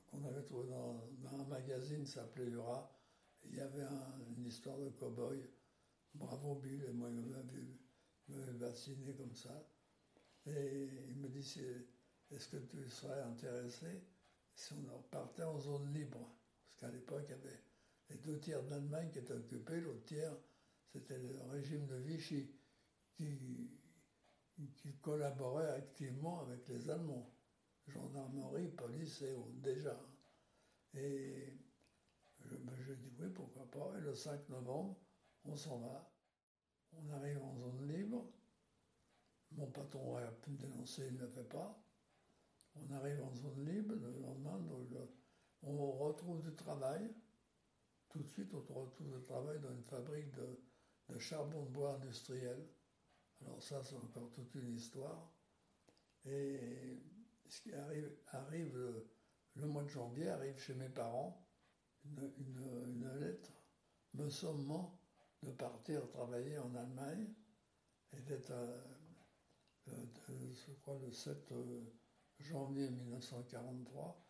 qu'on 0.07 0.23
avait 0.25 0.43
trouvé 0.43 0.67
dans, 0.67 1.07
un 1.33 1.45
magazine 1.45 2.03
qui 2.03 2.11
s'appelait 2.11 2.49
Ura. 2.49 2.91
Il 3.45 3.55
y 3.55 3.59
avait 3.59 3.85
une 4.37 4.45
histoire 4.45 4.77
de 4.77 4.89
cow-boy. 4.89 5.49
Bravo 6.13 6.55
Bill, 6.55 6.83
et 6.83 6.91
moi 6.91 7.09
il 7.09 7.25
m'avait 7.25 8.51
vacciné 8.53 9.13
comme 9.13 9.33
ça. 9.33 9.65
Et 10.45 10.89
il 11.09 11.17
me 11.17 11.29
dit 11.29 11.59
est-ce 12.31 12.47
que 12.47 12.57
tu 12.57 12.89
serais 12.89 13.21
intéressé 13.21 14.03
si 14.53 14.73
on 14.73 15.01
partait 15.03 15.43
en 15.43 15.59
zone 15.59 15.93
libre? 15.93 16.19
Parce 16.65 16.81
qu'à 16.81 16.97
l'époque, 16.97 17.23
il 17.27 17.31
y 17.31 17.33
avait 17.33 17.63
les 18.09 18.17
deux 18.17 18.39
tiers 18.39 18.63
d'Allemagne 18.63 19.09
qui 19.11 19.19
étaient 19.19 19.33
occupés, 19.33 19.79
l'autre 19.79 20.05
tiers, 20.05 20.35
c'était 20.91 21.17
le 21.17 21.39
régime 21.49 21.85
de 21.87 21.95
Vichy 21.95 22.51
qui, 23.13 23.69
qui 24.75 24.93
collaborait 25.01 25.71
activement 25.71 26.41
avec 26.41 26.67
les 26.67 26.89
Allemands. 26.89 27.33
Gendarmerie, 27.87 28.69
police 28.69 29.21
et 29.21 29.33
autres, 29.33 29.59
déjà. 29.61 29.99
Et 30.93 31.53
je, 32.49 32.93
dis 32.93 33.11
oui, 33.19 33.29
pourquoi 33.29 33.69
pas. 33.69 33.97
Et 33.97 34.01
le 34.01 34.13
5 34.13 34.49
novembre, 34.49 34.97
on 35.45 35.55
s'en 35.55 35.79
va. 35.79 36.11
On 36.93 37.09
arrive 37.11 37.41
en 37.41 37.55
zone 37.55 37.87
libre. 37.87 38.25
Mon 39.51 39.67
patron 39.67 40.11
aurait 40.11 40.31
pu 40.41 40.51
me 40.51 40.57
dénoncer, 40.57 41.07
il 41.07 41.15
ne 41.15 41.21
le 41.21 41.27
fait 41.27 41.43
pas. 41.43 41.77
On 42.75 42.89
arrive 42.93 43.21
en 43.21 43.33
zone 43.35 43.65
libre, 43.65 43.95
le 43.95 44.19
lendemain, 44.19 44.59
on 45.63 45.91
retrouve 45.91 46.41
du 46.41 46.55
travail. 46.55 47.13
Tout 48.09 48.19
de 48.19 48.27
suite, 48.27 48.53
on 48.53 48.59
retrouve 48.59 49.13
du 49.13 49.21
travail 49.21 49.59
dans 49.59 49.71
une 49.71 49.83
fabrique 49.83 50.31
de, 50.33 51.19
charbon 51.19 51.63
de 51.63 51.69
bois 51.69 51.95
industriel. 51.95 52.65
Alors 53.41 53.61
ça, 53.61 53.83
c'est 53.83 53.95
encore 53.95 54.31
toute 54.31 54.53
une 54.55 54.73
histoire. 54.73 55.31
Et 56.25 57.01
ce 57.47 57.61
qui 57.61 57.73
arrive 57.73 58.77
le, 59.55 59.67
mois 59.67 59.83
de 59.83 59.89
janvier, 59.89 60.29
arrive 60.29 60.57
chez 60.57 60.73
mes 60.73 60.89
parents 60.89 61.45
une, 62.05 63.19
lettre 63.19 63.51
me 64.13 64.29
sommant 64.29 64.99
de 65.43 65.51
partir 65.51 66.07
travailler 66.09 66.57
en 66.57 66.73
Allemagne 66.75 67.27
et 68.13 68.21
d'être, 68.21 68.51
euh, 68.51 68.83
je 69.87 70.73
crois, 70.81 70.99
le 70.99 71.11
7 71.11 71.53
janvier 72.39 72.89
1943, 72.89 74.25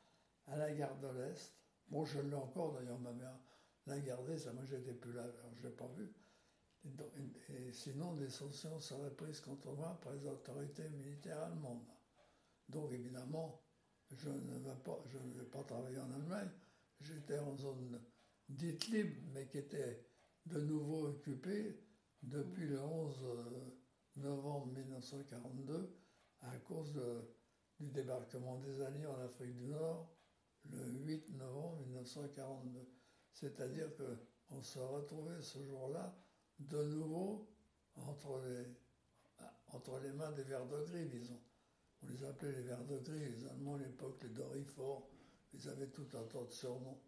à 0.48 0.58
la 0.58 0.74
gare 0.74 0.98
de 1.00 1.08
l'Est. 1.08 1.54
Bon, 1.88 2.06
je 2.06 2.20
l'ai 2.20 2.36
encore 2.36 2.74
d'ailleurs, 2.74 3.00
ma 3.00 3.12
mère 3.12 3.38
l'a 3.88 4.00
gardé, 4.00 4.38
ça, 4.38 4.54
moi 4.54 4.64
j'étais 4.66 4.94
plus 4.94 5.14
là, 5.14 5.26
je 5.56 5.60
ne 5.60 5.70
l'ai 5.70 5.76
pas 5.76 5.88
vu. 5.98 6.14
Et, 7.50 7.72
sinon, 7.72 8.14
des 8.16 8.30
sanctions 8.30 8.80
seraient 8.80 9.12
prises 9.12 9.42
contre 9.42 9.72
moi 9.72 10.00
par 10.02 10.14
les 10.14 10.26
autorités 10.26 10.90
militaires 10.90 11.44
allemandes. 11.44 11.86
Donc 12.70 12.92
évidemment, 12.92 13.62
je 14.10 14.30
ne 14.30 15.34
vais 15.34 15.46
pas 15.46 15.64
travailler 15.64 16.00
en 16.00 16.12
Allemagne. 16.12 16.50
J'étais 17.02 17.40
en 17.40 17.56
zone 17.58 18.00
dite 18.48 18.88
libre, 18.88 19.16
mais 19.34 19.48
qui 19.48 19.58
était 19.58 20.06
de 20.46 20.60
nouveau 20.62 21.08
occupée 21.08 21.80
depuis 22.22 22.68
le 22.68 22.80
11 22.80 23.20
euh, 23.24 23.44
novembre 24.18 24.68
1942 24.68 25.96
à 26.42 26.58
cause 26.58 26.94
du 27.80 27.90
débarquement 27.90 28.60
des 28.60 28.82
Alliés 28.82 29.06
en 29.08 29.20
Afrique 29.22 29.56
du 29.56 29.68
Nord 29.68 30.12
le 30.70 30.92
8 31.06 31.30
novembre 31.38 31.82
1942. 31.88 32.88
C'est-à-dire 33.34 33.90
qu'on 33.96 34.62
se 34.62 34.80
retrouvait 34.80 35.42
ce 35.42 35.64
jour-là 35.64 36.16
de 36.60 36.84
nouveau 36.84 37.48
entre 37.96 38.42
les, 38.46 38.66
entre 39.68 40.00
les 40.00 40.12
mains 40.14 40.32
des 40.32 40.44
vers 40.44 40.66
de 40.68 40.84
gris, 40.86 41.08
disons. 41.08 41.42
On 42.04 42.08
les 42.08 42.24
appelait 42.24 42.52
les 42.52 42.62
vers 42.62 42.84
de 42.84 42.98
gris, 43.00 43.30
les 43.30 43.46
Allemands 43.46 43.76
à 43.76 43.80
l'époque, 43.80 44.22
les 44.24 44.30
Doriforts, 44.30 45.10
ils 45.54 45.70
avaient 45.70 45.90
tout 45.90 46.08
un 46.14 46.24
tas 46.24 46.44
de 46.44 46.52
surnoms. 46.52 47.02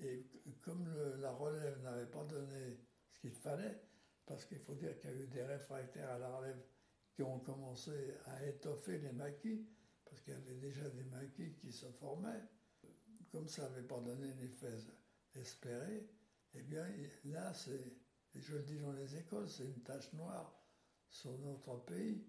Et 0.00 0.24
comme 0.62 0.88
la 1.20 1.32
relève 1.32 1.80
n'avait 1.82 2.10
pas 2.10 2.24
donné 2.24 2.78
ce 3.10 3.20
qu'il 3.20 3.34
fallait, 3.34 3.82
parce 4.24 4.44
qu'il 4.44 4.60
faut 4.60 4.74
dire 4.74 4.98
qu'il 4.98 5.10
y 5.10 5.12
a 5.12 5.16
eu 5.16 5.26
des 5.26 5.42
réfractaires 5.42 6.10
à 6.10 6.18
la 6.18 6.36
relève 6.36 6.62
qui 7.12 7.22
ont 7.22 7.40
commencé 7.40 8.14
à 8.26 8.46
étoffer 8.46 8.98
les 8.98 9.12
maquis, 9.12 9.66
parce 10.04 10.20
qu'il 10.22 10.32
y 10.32 10.36
avait 10.36 10.54
déjà 10.54 10.88
des 10.88 11.04
maquis 11.04 11.54
qui 11.54 11.72
se 11.72 11.86
formaient. 11.86 12.42
Comme 13.30 13.48
ça 13.48 13.62
n'avait 13.62 13.86
pas 13.86 14.00
donné 14.00 14.32
l'effet 14.40 14.78
espéré, 15.34 16.08
eh 16.54 16.62
bien 16.62 16.86
là, 17.26 17.52
c'est, 17.54 17.92
et 18.34 18.40
je 18.40 18.56
le 18.56 18.62
dis 18.62 18.78
dans 18.78 18.92
les 18.92 19.16
écoles, 19.16 19.48
c'est 19.48 19.64
une 19.64 19.82
tache 19.82 20.12
noire 20.14 20.52
sur 21.08 21.36
notre 21.38 21.84
pays. 21.84 22.24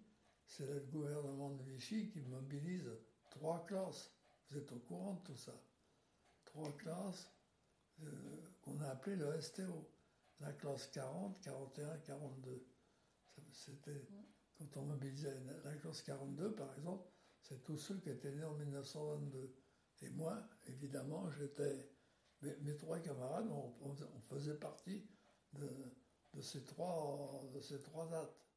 C'est 0.45 0.67
le 0.67 0.81
gouvernement 0.81 1.51
de 1.51 1.63
Vichy 1.63 2.09
qui 2.09 2.21
mobilise 2.21 2.91
trois 3.29 3.65
classes. 3.65 4.11
Vous 4.51 4.58
êtes 4.58 4.72
au 4.74 4.79
courant 4.79 5.13
de 5.13 5.22
tout 5.22 5.38
ça. 5.38 5.53
Trois 6.43 6.72
classes 6.74 7.31
euh, 8.03 8.12
qu'on 8.62 8.79
a 8.81 8.89
appelées 8.89 9.15
le 9.15 9.39
STO. 9.39 9.89
La 10.41 10.51
classe 10.53 10.88
40, 10.88 11.39
41, 11.39 11.98
42. 12.00 12.67
C'était 13.53 14.05
quand 14.58 14.77
on 14.77 14.84
mobilisait 14.84 15.36
la 15.63 15.75
classe 15.75 16.01
42, 16.01 16.53
par 16.53 16.74
exemple, 16.75 17.08
c'est 17.41 17.63
tous 17.63 17.77
ceux 17.77 17.98
qui 18.00 18.10
étaient 18.10 18.31
nés 18.31 18.43
en 18.43 18.55
1922. 18.55 19.55
Et 20.01 20.10
moi, 20.10 20.41
évidemment, 20.67 21.29
j'étais. 21.31 21.89
Mes, 22.41 22.75
trois 22.75 22.98
camarades, 22.98 23.48
on, 23.51 24.20
faisait 24.22 24.55
partie 24.55 25.05
de, 25.53 25.70
ces, 26.41 26.63
trois, 26.65 27.48
de 27.53 27.60
ces 27.60 27.79
trois 27.79 28.08
dates. 28.08 28.48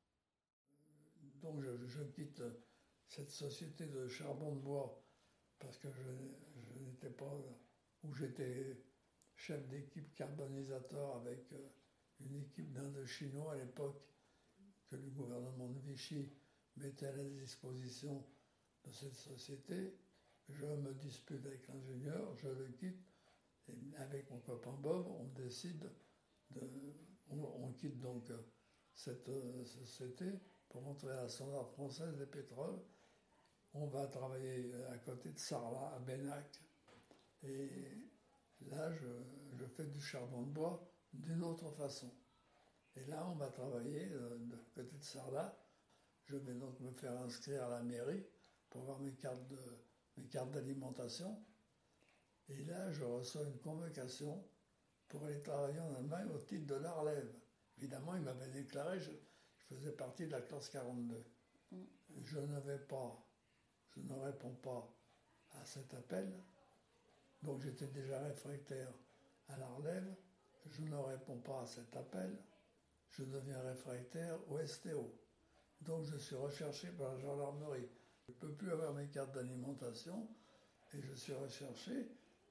Donc 1.43 1.63
je, 1.63 2.03
quitte 2.05 2.43
cette 3.07 3.31
société 3.31 3.87
de 3.87 4.09
charbon 4.09 4.55
de 4.55 4.61
bois 4.61 5.04
parce 5.65 5.79
que 5.79 5.89
je, 5.91 6.85
n'étais 6.85 7.11
pas 7.11 7.35
où 8.03 8.15
j'étais 8.15 8.77
chef 9.35 9.67
d'équipe 9.69 10.15
carbonisateur 10.15 11.17
avec 11.17 11.53
euh, 11.53 11.69
une 12.21 12.37
équipe 12.37 12.73
d'Indochinois 12.73 13.53
à 13.53 13.57
l'époque 13.57 14.03
que 14.87 14.97
le 14.97 15.09
gouvernement 15.11 15.69
de 15.69 15.79
Vichy 15.81 16.31
mettait 16.77 17.07
à 17.07 17.17
la 17.17 17.25
disposition 17.25 18.25
de 18.85 18.93
cette 18.93 19.15
société. 19.15 19.95
Je 20.51 20.67
me 20.67 20.93
dispute 20.95 21.45
avec 21.47 21.67
l'ingénieur, 21.69 22.37
je 22.37 22.49
le 22.49 22.69
quitte, 22.69 23.03
et 23.69 23.97
avec 23.97 24.31
mon 24.31 24.39
copain 24.41 24.75
Bob, 24.75 25.07
on 25.07 25.25
décide 25.41 25.91
de. 26.51 26.61
On, 27.31 27.73
quitte 27.73 27.99
donc 27.99 28.31
euh, 28.31 28.39
cette 28.95 29.29
euh, 29.31 29.65
société 29.65 30.27
pour 30.69 30.87
entrer 30.87 31.11
à 31.11 31.23
la 31.23 31.29
Standard 31.29 31.69
française 31.71 32.17
des 32.19 32.27
pétroles. 32.27 32.79
On 33.75 33.87
va 33.87 34.07
travailler 34.07 34.73
à 34.91 34.99
côté 34.99 35.31
de 35.31 35.39
Sarlat, 35.39 35.95
à 35.97 35.99
Benac. 35.99 36.61
Et 37.43 37.69
là, 38.67 38.93
je, 38.93 39.07
je 39.59 39.65
fais 39.67 39.87
du 39.87 40.01
charbon 40.01 40.43
de 40.43 40.51
bois 40.51 40.89
d'une 41.13 41.43
autre 41.43 41.71
façon. 41.73 42.11
Et 42.97 43.05
là, 43.07 43.27
on 43.29 43.35
va 43.35 43.49
travailler 43.49 44.09
euh, 44.13 44.39
de 44.39 44.57
côté 44.75 44.97
de 44.97 45.03
Sarlat. 45.03 45.57
Je 46.27 46.37
vais 46.37 46.55
donc 46.55 46.79
me 46.81 46.93
faire 46.93 47.21
inscrire 47.21 47.65
à 47.65 47.69
la 47.69 47.83
mairie 47.83 48.25
pour 48.71 48.83
avoir 48.83 49.01
mes 49.01 49.13
cartes, 49.15 49.47
de, 49.49 49.59
mes 50.17 50.27
cartes 50.27 50.53
d'alimentation. 50.53 51.45
Et 52.49 52.65
là, 52.65 52.93
je 52.93 53.05
reçois 53.05 53.43
une 53.43 53.59
convocation 53.59 54.45
pour 55.09 55.25
aller 55.25 55.43
travailler 55.43 55.81
en 55.81 55.95
Allemagne 55.95 56.29
au 56.33 56.39
titre 56.39 56.67
de 56.67 56.75
l'Arlève. 56.77 57.33
Évidemment, 57.79 58.15
il 58.15 58.23
m'avait 58.23 58.49
déclaré, 58.49 59.01
je, 59.01 59.11
je, 59.57 59.75
faisais 59.75 59.93
partie 59.93 60.27
de 60.27 60.33
la 60.33 60.43
classe 60.43 60.69
42. 60.69 61.25
Mm. 61.73 61.77
Je 62.23 62.39
ne 62.39 62.61
vais 62.61 62.79
pas, 62.79 63.27
je 63.97 64.01
ne 64.01 64.15
réponds 64.21 64.55
pas 64.63 64.89
à 65.61 65.65
cet 65.65 65.95
appel. 65.95 66.33
Donc 67.43 67.61
j'étais 67.61 67.87
déjà 67.89 68.19
réfractaire 68.21 68.93
à 69.49 69.57
l'Arlève. 69.57 70.15
Je 70.71 70.83
ne 70.83 70.97
réponds 70.97 71.39
pas 71.39 71.63
à 71.63 71.67
cet 71.67 71.95
appel 71.97 72.37
je 73.17 73.25
deviens 73.25 73.61
réfractaire 73.63 74.39
au 74.51 74.65
STO. 74.67 75.13
Donc 75.81 76.05
je 76.05 76.17
suis 76.17 76.37
recherché 76.37 76.89
par 76.91 77.13
la 77.13 77.19
gendarmerie. 77.19 77.89
Je 78.27 78.33
ne 78.33 78.39
peux 78.39 78.53
plus 78.53 78.73
avoir 78.73 78.93
mes 78.95 79.07
cartes 79.09 79.35
d'alimentation 79.35 80.27
et 80.93 81.01
je 81.01 81.13
suis 81.15 81.35
recherché. 81.35 82.09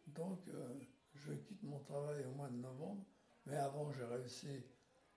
Donc 0.07 0.39
euh, 0.47 0.79
je 1.15 1.33
quitte 1.33 1.63
mon 1.63 1.79
travail 1.79 2.25
au 2.25 2.31
mois 2.31 2.49
de 2.49 2.57
novembre. 2.57 3.03
Mais 3.45 3.57
avant, 3.57 3.91
j'ai 3.91 4.05
réussi 4.05 4.63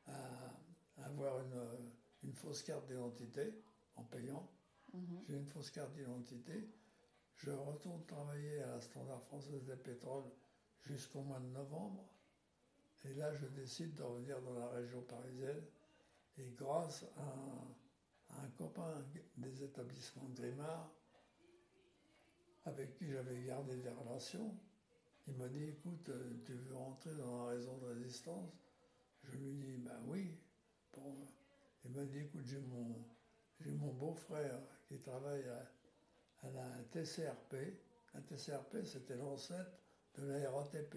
à 0.06 1.04
avoir 1.04 1.40
une, 1.40 2.33
fausse 2.33 2.62
carte 2.64 2.87
d'identité 2.87 3.54
en 3.95 4.02
payant. 4.02 4.50
Mhm. 4.96 5.24
J'ai 5.28 5.36
une 5.36 5.46
fausse 5.46 5.70
carte 5.70 5.92
d'identité. 5.92 6.68
Je 7.36 7.50
retourne 7.50 8.04
travailler 8.06 8.62
à 8.62 8.68
la 8.68 8.80
Standard 8.80 9.22
française 9.24 9.62
des 9.64 9.76
pétroles 9.76 10.30
jusqu'au 10.80 11.20
mois 11.20 11.40
de 11.40 11.48
novembre. 11.48 12.08
Et 13.04 13.14
là, 13.14 13.32
je 13.34 13.46
décide 13.46 13.94
de 13.94 14.02
revenir 14.02 14.40
dans 14.40 14.54
la 14.54 14.68
région 14.70 15.02
parisienne. 15.02 15.62
Et 16.38 16.50
grâce 16.52 17.04
à 17.16 18.42
un, 18.42 18.48
copain 18.56 19.04
des 19.36 19.62
établissements 19.62 20.28
Grimard, 20.34 20.90
avec 22.64 22.94
qui 22.94 23.06
j'avais 23.06 23.42
gardé 23.42 23.76
des 23.76 23.90
relations, 23.90 24.58
il 25.26 25.34
m'a 25.34 25.48
dit 25.48 25.64
Écoute, 25.64 26.10
tu 26.44 26.54
veux 26.54 26.74
rentrer 26.74 27.14
dans 27.16 27.44
la 27.44 27.50
raison 27.50 27.76
de 27.78 27.86
résistance? 27.86 28.50
Je 29.24 29.36
lui 29.36 29.54
dis 29.54 29.76
Ben 29.76 30.00
oui. 30.06 30.38
Il 31.85 31.90
m'a 31.90 32.04
dit 32.04 32.18
Écoute, 32.18 32.44
j'ai 32.44 32.59
mon, 32.61 33.04
mon 33.66 33.92
beau-frère 33.92 34.61
qui 34.88 34.99
travaille 34.99 35.44
à, 35.49 36.46
à 36.46 36.51
la 36.51 36.83
TCRP. 36.90 37.55
La 38.14 38.20
TCRP, 38.22 38.85
c'était 38.85 39.16
l'ancêtre 39.16 39.79
de 40.16 40.27
la 40.27 40.51
RATP. 40.51 40.96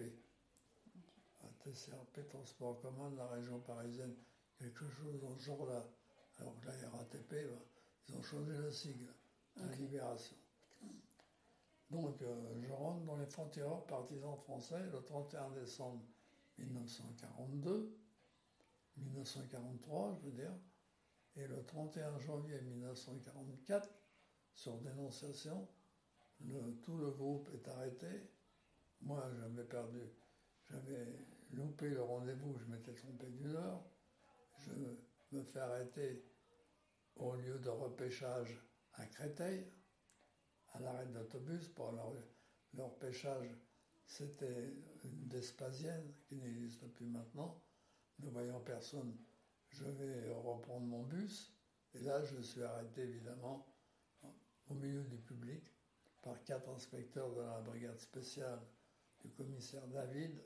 TCRP, 1.60 2.26
Transport 2.28 2.70
en 2.70 2.74
commun 2.74 3.10
de 3.10 3.16
la 3.16 3.26
région 3.26 3.60
parisienne, 3.60 4.14
quelque 4.58 4.88
chose 4.88 5.20
dans 5.20 5.36
ce 5.36 5.44
genre-là. 5.44 5.86
Alors 6.38 6.58
que 6.60 6.66
la 6.66 6.90
RATP, 6.90 7.30
ben, 7.30 7.58
ils 8.08 8.14
ont 8.16 8.22
changé 8.22 8.52
le 8.52 8.70
sigle 8.70 9.12
à 9.56 9.66
la 9.66 9.76
Libération. 9.76 10.36
Donc 11.90 12.22
euh, 12.22 12.62
je 12.62 12.72
rentre 12.72 13.04
dans 13.04 13.16
les 13.16 13.26
frontières 13.26 13.84
partisans 13.86 14.36
français 14.36 14.80
le 14.92 15.02
31 15.02 15.50
décembre 15.50 16.02
1942, 16.58 17.98
1943 18.96 20.18
je 20.20 20.26
veux 20.26 20.32
dire, 20.32 20.52
et 21.36 21.46
le 21.46 21.64
31 21.64 22.18
janvier 22.18 22.60
1944, 22.60 23.88
sur 24.54 24.76
dénonciation, 24.78 25.68
tout 26.82 26.96
le 26.96 27.10
groupe 27.10 27.48
est 27.54 27.68
arrêté. 27.68 28.08
Moi 29.02 29.30
j'avais 29.38 29.64
perdu, 29.64 30.00
j'avais 30.68 31.06
loupé 31.52 31.90
le 31.90 32.02
rendez-vous, 32.02 32.58
je 32.58 32.66
m'étais 32.66 32.94
trompé 32.94 33.26
d'une 33.28 33.56
heure. 33.56 33.82
Je 34.58 34.72
me 35.32 35.42
fais 35.42 35.60
arrêter 35.60 36.24
au 37.16 37.34
lieu 37.34 37.58
de 37.58 37.68
repêchage 37.68 38.62
à 38.94 39.06
Créteil, 39.06 39.66
à 40.72 40.80
l'arrêt 40.80 41.06
d'autobus 41.06 41.68
pour 41.68 41.92
leur, 41.92 42.12
leur 42.74 42.94
pêchage. 42.98 43.56
C'était 44.06 44.74
une 45.04 45.28
Despasienne 45.28 46.12
qui 46.24 46.36
n'existe 46.36 46.86
plus 46.92 47.06
maintenant. 47.06 47.62
Ne 48.18 48.28
voyant 48.28 48.60
personne, 48.60 49.16
je 49.70 49.84
vais 49.84 50.32
reprendre 50.32 50.86
mon 50.86 51.02
bus. 51.02 51.52
Et 51.94 52.00
là, 52.00 52.22
je 52.24 52.40
suis 52.40 52.62
arrêté 52.62 53.02
évidemment 53.02 53.66
au 54.68 54.74
milieu 54.74 55.02
du 55.04 55.16
public 55.18 55.64
par 56.22 56.42
quatre 56.44 56.68
inspecteurs 56.68 57.32
de 57.32 57.40
la 57.40 57.60
brigade 57.60 57.98
spéciale 57.98 58.60
du 59.20 59.30
commissaire 59.30 59.86
David, 59.88 60.40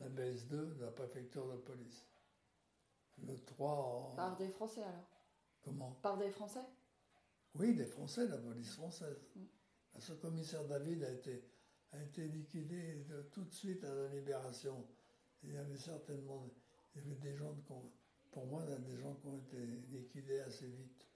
la 0.00 0.08
BS2 0.08 0.74
de 0.76 0.84
la 0.84 0.90
préfecture 0.90 1.50
de 1.50 1.56
police. 1.56 2.06
Le 3.18 3.36
3 3.38 4.14
Par 4.16 4.36
des 4.36 4.48
Français 4.48 4.82
alors? 4.82 5.08
Comment? 5.62 5.92
Par 6.02 6.18
des 6.18 6.30
Français? 6.30 6.64
Oui, 7.54 7.74
des 7.74 7.86
Français, 7.86 8.26
la 8.26 8.38
police 8.38 8.74
française. 8.74 9.16
Mm. 9.36 9.44
Ce 10.00 10.12
commissaire 10.12 10.64
David 10.64 11.04
a 11.04 11.10
été, 11.12 11.44
a 11.92 12.02
été 12.02 12.26
liquidé 12.26 13.06
tout 13.30 13.44
de 13.44 13.52
suite 13.52 13.84
à 13.84 13.94
la 13.94 14.08
libération. 14.08 14.84
Il 15.44 15.52
y 15.52 15.56
avait 15.56 15.76
certainement 15.76 16.50
il 16.94 17.02
y 17.02 17.06
avait 17.06 17.20
des 17.20 17.36
gens, 17.36 17.54
pour 18.34 18.46
moi, 18.46 18.62
il 18.66 18.70
y 18.70 18.74
a 18.74 18.78
des 18.78 19.00
gens 19.00 19.14
qui 19.14 19.26
ont 19.28 19.38
été 19.38 19.58
liquidés 19.90 20.40
assez 20.40 20.66
vite. 20.66 21.06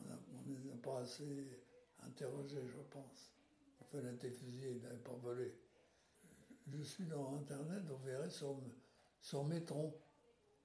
On 0.00 0.50
ne 0.50 0.56
les 0.56 0.70
a 0.70 0.76
pas 0.76 0.98
assez 1.00 1.62
interrogés, 2.04 2.62
je 2.66 2.82
pense. 2.90 3.32
Il 3.94 4.06
a 4.06 4.12
été 4.12 4.30
fusillé, 4.30 4.72
il 4.72 4.82
n'avait 4.82 4.96
pas 4.98 5.14
volé 5.22 5.54
je 6.72 6.82
suis 6.82 7.04
dans 7.04 7.36
Internet, 7.36 7.82
vous 7.84 8.04
verrez 8.04 8.30
sur, 8.30 8.56
sur 9.20 9.44
Métron. 9.44 9.94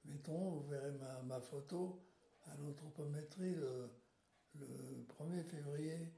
Métron, 0.06 0.52
vous 0.52 0.68
verrez 0.68 0.92
ma, 1.26 1.40
photo 1.40 2.00
à 2.48 2.58
l'anthropométrie 2.58 3.56
le, 3.56 3.90
1er 5.20 5.44
février 5.44 6.12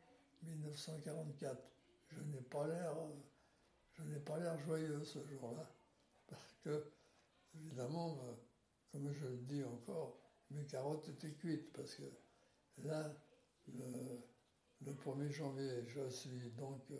1944. 0.44 1.58
Je 2.10 2.22
n'ai 2.22 2.42
pas 2.42 2.68
l'air, 2.68 2.96
je 3.94 4.04
n'ai 4.04 4.20
pas 4.20 4.40
l'air 4.40 4.58
joyeux 4.60 5.04
ce 5.04 5.20
jour-là, 5.26 5.68
parce 6.28 6.56
que 6.64 6.86
évidemment, 7.56 8.18
euh, 8.24 8.34
comme 8.94 9.12
je 9.12 9.26
le 9.26 9.38
dis 9.38 9.64
encore, 9.64 10.18
mes 10.52 10.66
carottes 10.66 11.10
étaient 11.10 11.34
cuites, 11.34 11.74
parce 11.74 11.96
que 11.96 12.04
là, 12.84 13.12
le, 13.68 14.94
1er 14.94 15.32
janvier, 15.32 15.84
je 15.88 16.08
suis 16.10 16.52
donc 16.52 16.90
euh, 16.92 17.00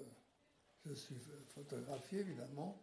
je 0.86 0.94
suis 0.94 1.16
photographié 1.48 2.22
évidemment. 2.22 2.82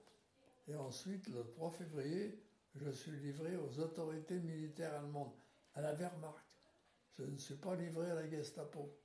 Et 0.69 0.75
ensuite, 0.77 1.27
le 1.29 1.45
3 1.45 1.73
février, 1.73 2.41
je 2.77 2.89
suis 2.91 3.13
livré 3.13 3.57
aux 3.57 3.81
autorités 3.81 4.39
militaires 4.39 4.95
allemandes, 4.95 5.35
à 5.75 5.81
la 5.81 5.93
Wehrmacht. 5.95 6.47
Je 7.19 7.25
ne 7.25 7.37
suis 7.37 7.57
pas 7.57 7.75
livré 7.75 8.11
à 8.11 8.15
la 8.15 8.29
Gestapo. 8.31 8.97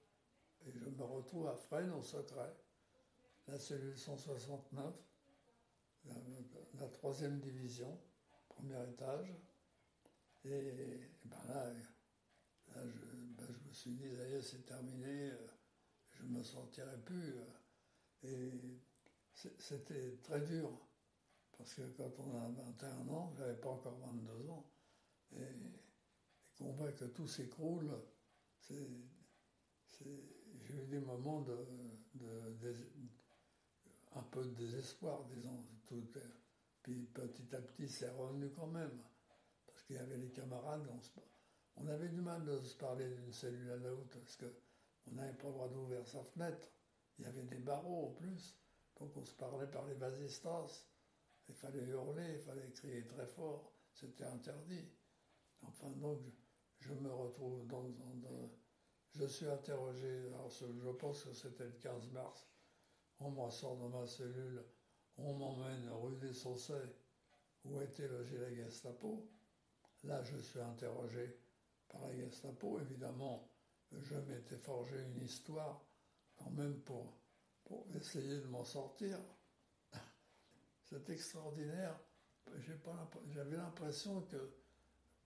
Et 0.67 0.71
je 0.71 0.85
me 0.85 1.03
retrouve 1.03 1.47
à 1.47 1.55
Fresnes 1.55 1.91
au 1.91 2.03
secret, 2.03 2.53
la 3.47 3.59
cellule 3.59 3.97
169, 3.97 4.93
la, 6.79 6.87
troisième 6.87 7.39
division, 7.39 7.99
premier 8.49 8.81
étage. 8.89 9.33
Et, 10.45 10.99
ben 11.25 11.43
là, 11.47 11.73
ben 12.75 12.91
je, 13.39 13.67
me 13.67 13.73
suis 13.73 13.91
dit, 13.91 14.15
ça 14.15 14.41
c'est 14.41 14.65
terminé, 14.65 15.31
je 16.11 16.23
ne 16.23 16.37
me 16.37 16.43
sentirai 16.43 16.97
plus. 17.03 17.33
Et 18.23 18.51
c'était 19.33 20.17
très 20.17 20.41
dur, 20.41 20.71
parce 21.57 21.73
que 21.73 21.81
quand 21.97 22.11
on 22.19 22.37
a 22.37 22.47
21 22.47 23.07
ans, 23.09 23.33
je 23.35 23.41
n'avais 23.41 23.59
pas 23.59 23.69
encore 23.69 23.97
22 23.97 24.49
ans, 24.49 24.71
et, 25.35 25.45
qu'on 26.57 26.71
voit 26.73 26.91
que 26.91 27.05
tout 27.05 27.27
s'écroule, 27.27 27.91
j'ai 28.69 28.85
eu 30.69 30.85
des 30.87 30.99
moments 30.99 31.41
de, 31.41 31.57
un 34.13 34.23
peu 34.23 34.43
de 34.43 34.53
désespoir, 34.53 35.25
disons. 35.25 35.65
Tout, 35.87 36.03
puis 36.81 37.05
petit 37.13 37.55
à 37.55 37.61
petit, 37.61 37.89
c'est 37.89 38.09
revenu 38.09 38.49
quand 38.51 38.67
même. 38.67 39.01
Qu'il 39.85 39.97
y 39.97 39.99
avait 39.99 40.17
les 40.17 40.31
camarades, 40.31 40.87
on, 41.77 41.87
avait 41.87 42.09
du 42.09 42.21
mal 42.21 42.43
de 42.43 42.59
se 42.59 42.75
parler 42.75 43.07
d'une 43.07 43.31
cellule 43.31 43.69
à 43.69 43.75
l'autre, 43.75 44.19
parce 44.19 44.37
qu'on 44.37 45.11
n'avait 45.11 45.33
pas 45.33 45.47
le 45.47 45.53
droit 45.53 45.69
d'ouvrir 45.69 46.07
sa 46.07 46.23
fenêtre. 46.23 46.67
Il 47.19 47.25
y 47.25 47.27
avait 47.27 47.43
des 47.43 47.59
barreaux 47.59 48.07
en 48.07 48.11
plus, 48.13 48.57
donc 48.99 49.15
on 49.15 49.23
se 49.23 49.33
parlait 49.35 49.67
par 49.67 49.85
les 49.85 49.93
vasistas. 49.93 50.87
Il 51.47 51.55
fallait 51.55 51.83
hurler, 51.83 52.33
il 52.33 52.41
fallait 52.41 52.71
crier 52.71 53.05
très 53.05 53.27
fort, 53.27 53.71
c'était 53.93 54.25
interdit. 54.25 54.89
Enfin, 55.61 55.91
donc, 55.91 56.19
je 56.79 56.93
me 56.93 57.11
retrouve 57.11 57.67
dans, 57.67 57.85
je 59.13 59.25
suis 59.25 59.47
interrogé, 59.47 60.23
je 60.49 60.89
pense 60.91 61.23
que 61.23 61.33
c'était 61.33 61.65
le 61.65 61.77
15 61.81 62.09
mars, 62.11 62.47
on 63.19 63.31
me 63.31 63.49
sort 63.49 63.77
de 63.77 63.87
ma 63.87 64.05
cellule, 64.05 64.63
on 65.17 65.33
m'emmène 65.33 65.89
rue 65.89 66.17
des 66.17 66.33
Saussets, 66.33 66.95
où 67.63 67.79
était 67.81 68.07
logé 68.07 68.37
la 68.37 68.53
Gestapo? 68.53 69.29
Là, 70.05 70.21
je 70.23 70.37
suis 70.37 70.59
interrogé 70.59 71.37
par 71.89 72.01
la 72.07 72.15
Gestapo. 72.15 72.79
Évidemment, 72.79 73.49
je 73.91 74.15
m'étais 74.15 74.57
forgé 74.57 74.95
une 75.01 75.23
histoire, 75.23 75.85
quand 76.37 76.51
même, 76.51 76.79
pour, 76.81 77.13
pour 77.63 77.85
essayer 77.95 78.37
de 78.39 78.47
m'en 78.47 78.63
sortir. 78.63 79.19
C'est 80.83 81.09
extraordinaire. 81.09 81.99
J'avais 83.27 83.57
l'impression 83.57 84.21
que 84.23 84.51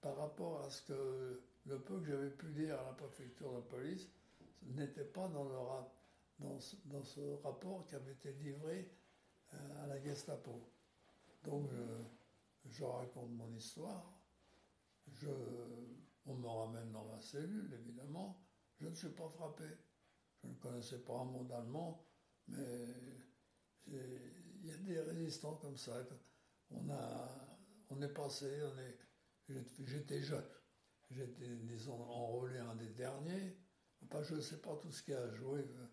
par 0.01 0.15
rapport 0.15 0.63
à 0.63 0.69
ce 0.69 0.81
que 0.83 1.41
le 1.65 1.79
peu 1.79 1.99
que 1.99 2.05
j'avais 2.05 2.29
pu 2.29 2.47
lire 2.49 2.79
à 2.79 2.85
la 2.85 2.93
préfecture 2.93 3.53
de 3.53 3.61
police, 3.61 4.07
n'était 4.63 5.05
pas 5.05 5.27
dans, 5.27 5.43
le, 5.43 5.55
dans, 6.39 6.59
ce, 6.59 6.75
dans, 6.85 7.03
ce, 7.03 7.19
rapport 7.43 7.85
qui 7.85 7.95
avait 7.95 8.11
été 8.11 8.31
livré 8.33 8.89
euh, 9.53 9.83
à 9.83 9.87
la 9.87 9.99
Gestapo. 9.99 10.69
Donc 11.43 11.69
je, 12.69 12.83
raconte 12.83 13.31
mon 13.31 13.51
histoire, 13.53 14.18
je, 15.13 15.29
on 16.25 16.35
me 16.35 16.47
ramène 16.47 16.91
dans 16.91 17.05
ma 17.05 17.19
cellule, 17.21 17.73
évidemment, 17.73 18.41
je 18.79 18.87
ne 18.87 18.95
suis 18.95 19.09
pas 19.09 19.29
frappé. 19.29 19.65
Je 20.43 20.47
ne 20.47 20.53
connaissais 20.55 20.99
pas 20.99 21.19
un 21.19 21.25
mot 21.25 21.43
d'allemand, 21.43 22.05
mais 22.47 22.85
il 23.87 24.65
y 24.65 24.71
a 24.71 24.77
des 24.77 24.99
résistants 25.01 25.55
comme 25.55 25.77
ça. 25.77 26.01
On, 26.71 26.89
a, 26.89 27.57
on 27.89 28.01
est 28.01 28.13
passé, 28.13 28.61
on 28.63 28.77
est, 28.79 29.65
j'étais 29.85 30.21
jeune. 30.21 30.45
J'étais, 31.11 31.55
disons, 31.63 32.01
enrôlé 32.03 32.59
un 32.59 32.75
des 32.75 32.89
derniers. 32.89 33.57
Enfin, 34.03 34.21
je 34.21 34.35
ne 34.35 34.41
sais 34.41 34.61
pas 34.61 34.75
tout 34.77 34.91
ce 34.91 35.03
qui 35.03 35.13
a 35.13 35.33
joué 35.33 35.61
euh, 35.61 35.87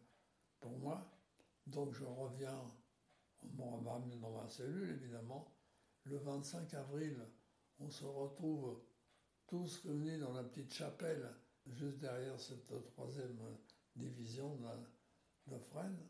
pour 0.61 0.79
moi. 0.79 1.11
Donc 1.67 1.95
je 1.95 2.05
reviens, 2.05 2.63
on 3.59 3.81
m'a 3.81 3.93
ramené 3.93 4.17
dans 4.19 4.31
ma 4.31 4.47
cellule, 4.49 4.91
évidemment. 4.91 5.53
Le 6.05 6.19
25 6.19 6.73
avril, 6.75 7.19
on 7.81 7.91
se 7.91 8.05
retrouve 8.05 8.81
tous 9.47 9.83
réunis 9.85 10.19
dans 10.19 10.33
la 10.33 10.43
petite 10.43 10.73
chapelle, 10.73 11.29
juste 11.67 11.99
derrière 11.99 12.39
cette 12.41 12.73
troisième 12.87 13.39
division 13.95 14.57
de, 14.57 15.55
de 15.55 15.59
Fresnes. 15.59 16.09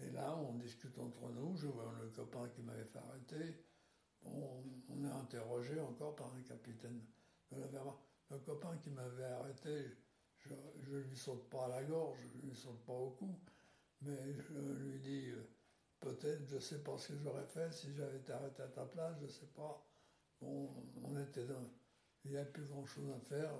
Et 0.00 0.10
là, 0.10 0.36
on 0.36 0.54
discute 0.54 0.98
entre 0.98 1.28
nous. 1.30 1.56
Je 1.56 1.66
vois 1.66 1.92
le 2.00 2.08
copain 2.08 2.48
qui 2.48 2.62
m'avait 2.62 2.84
fait 2.84 2.98
arrêter. 2.98 3.64
Bon, 4.22 4.64
on 4.88 5.04
est 5.04 5.10
interrogé 5.10 5.78
encore 5.80 6.16
par 6.16 6.32
un 6.34 6.42
capitaine 6.42 7.00
de 7.50 7.60
la 7.60 7.66
Wehrmacht. 7.66 7.98
Le 8.30 8.38
copain 8.38 8.76
qui 8.78 8.90
m'avait 8.90 9.24
arrêté, 9.24 9.96
je 10.38 10.94
ne 10.94 11.00
lui 11.00 11.16
saute 11.16 11.48
pas 11.50 11.64
à 11.66 11.68
la 11.68 11.82
gorge, 11.84 12.18
je 12.32 12.38
ne 12.38 12.50
lui 12.50 12.56
saute 12.56 12.84
pas 12.84 12.92
au 12.92 13.10
cou, 13.10 13.38
mais 14.02 14.34
je 14.34 14.52
lui 14.54 15.00
dis 15.00 15.30
euh, 15.30 15.48
peut-être, 15.98 16.46
je 16.46 16.54
ne 16.54 16.60
sais 16.60 16.82
pas 16.82 16.96
ce 16.96 17.08
que 17.08 17.18
j'aurais 17.18 17.46
fait 17.46 17.72
si 17.72 17.92
j'avais 17.92 18.18
été 18.18 18.32
arrêté 18.32 18.62
à 18.62 18.68
ta 18.68 18.84
place, 18.84 19.16
je 19.18 19.24
ne 19.24 19.30
sais 19.30 19.48
pas. 19.54 19.84
Bon, 20.40 20.70
on 21.02 21.18
était 21.18 21.44
dans. 21.44 21.68
Il 22.24 22.32
n'y 22.32 22.36
avait 22.36 22.50
plus 22.50 22.64
grand 22.64 22.84
chose 22.84 23.10
à 23.10 23.20
faire. 23.20 23.52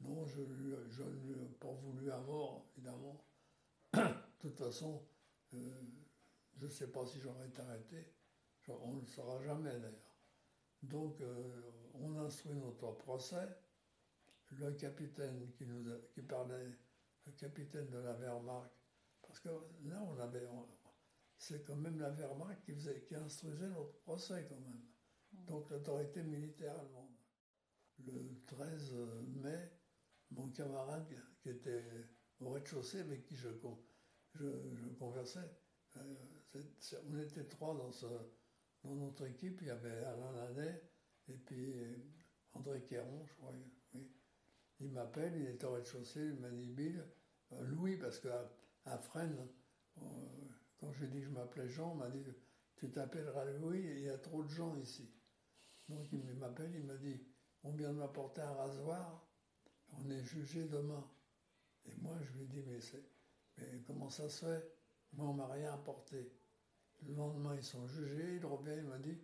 Non, 0.00 0.24
je, 0.24 0.42
je 0.90 1.02
ne 1.02 1.20
lui 1.20 1.42
ai 1.42 1.48
pas 1.60 1.72
voulu 1.72 2.10
à 2.10 2.18
mort, 2.18 2.66
évidemment. 2.76 3.24
de 3.94 4.00
toute 4.38 4.58
façon, 4.58 5.02
euh, 5.54 5.82
je 6.56 6.66
ne 6.66 6.70
sais 6.70 6.88
pas 6.88 7.06
si 7.06 7.20
j'aurais 7.20 7.48
été 7.48 7.60
arrêté. 7.62 8.12
On 8.68 8.94
ne 8.94 9.00
le 9.00 9.06
saura 9.06 9.40
jamais 9.42 9.78
d'ailleurs. 9.78 10.16
Donc, 10.82 11.20
euh, 11.20 11.72
on 11.94 12.18
instruit 12.18 12.56
notre 12.56 12.92
procès 12.92 13.48
le 14.52 14.72
capitaine 14.72 15.50
qui, 15.52 15.66
nous 15.66 15.84
qui 16.12 16.22
parlait, 16.22 16.70
le 17.26 17.32
capitaine 17.32 17.88
de 17.90 17.98
la 17.98 18.12
Wehrmacht, 18.14 18.70
parce 19.22 19.40
que 19.40 19.48
là, 19.84 20.02
on 20.06 20.18
avait. 20.18 20.46
C'est 21.38 21.64
quand 21.64 21.76
même 21.76 21.98
la 21.98 22.10
Wehrmacht 22.10 22.62
qui, 22.64 22.72
faisait, 22.72 23.02
qui 23.02 23.14
instruisait 23.14 23.68
notre 23.68 23.98
procès, 23.98 24.46
quand 24.48 24.60
même. 24.60 24.80
Mm. 25.32 25.44
Donc, 25.46 25.70
l'autorité 25.70 26.22
militaire 26.22 26.78
allemande. 26.78 27.15
Le 28.04 28.42
13 28.46 28.94
mai, 29.42 29.70
mon 30.30 30.48
camarade 30.50 31.06
qui 31.40 31.50
était 31.50 31.84
au 32.40 32.50
rez-de-chaussée 32.50 33.00
avec 33.00 33.24
qui 33.24 33.34
je, 33.36 33.48
je, 34.34 34.88
conversais, 34.98 35.50
euh, 35.96 36.62
on 37.08 37.18
était 37.18 37.44
trois 37.44 37.74
dans, 37.74 38.94
notre 38.94 39.26
équipe. 39.26 39.60
Il 39.62 39.68
y 39.68 39.70
avait 39.70 40.04
Alain 40.04 40.32
Lanet 40.32 40.82
et 41.28 41.36
puis 41.36 41.74
André 42.52 42.82
Quéron, 42.82 43.24
je 43.26 43.34
crois. 43.34 43.52
Il 44.80 44.90
m'appelle, 44.90 45.34
il 45.36 45.46
est 45.46 45.64
au 45.64 45.72
rez-de-chaussée, 45.72 46.26
il 46.26 46.40
m'a 46.40 46.50
dit 46.50 46.68
Bill, 46.68 47.02
euh, 47.52 47.62
Louis, 47.62 47.96
parce 47.96 48.20
qu'à 48.20 48.52
à 48.84 48.98
Fresnes, 48.98 49.48
euh, 49.98 50.02
quand 50.78 50.92
j'ai 50.92 51.08
dit 51.08 51.20
que 51.20 51.24
je 51.24 51.30
m'appelais 51.30 51.68
Jean, 51.68 51.92
on 51.92 51.94
m'a 51.94 52.10
dit 52.10 52.22
Tu 52.76 52.90
t'appelleras 52.90 53.44
Louis, 53.52 53.82
il 53.82 54.02
y 54.02 54.10
a 54.10 54.18
trop 54.18 54.44
de 54.44 54.50
gens 54.50 54.76
ici. 54.76 55.10
Donc 55.88 56.12
il 56.12 56.22
m'appelle, 56.34 56.72
il 56.74 56.84
m'a 56.84 56.96
dit 56.96 57.20
On 57.64 57.72
vient 57.72 57.92
de 57.92 57.98
m'apporter 57.98 58.40
un 58.40 58.52
rasoir, 58.52 59.26
on 59.92 60.10
est 60.10 60.22
jugé 60.22 60.64
demain. 60.64 61.04
Et 61.86 61.94
moi, 62.00 62.16
je 62.20 62.38
lui 62.38 62.46
dit 62.46 62.62
Mais, 62.66 62.78
mais 63.58 63.80
comment 63.86 64.10
ça 64.10 64.28
se 64.28 64.44
fait? 64.44 64.72
Moi, 65.12 65.28
on 65.28 65.34
m'a 65.34 65.48
rien 65.48 65.72
apporté. 65.72 66.32
Le 67.02 67.14
lendemain, 67.14 67.54
ils 67.56 67.64
sont 67.64 67.86
jugés, 67.86 68.36
il 68.36 68.46
revient, 68.46 68.74
il 68.78 68.84
m'a 68.84 68.98
dit 68.98 69.18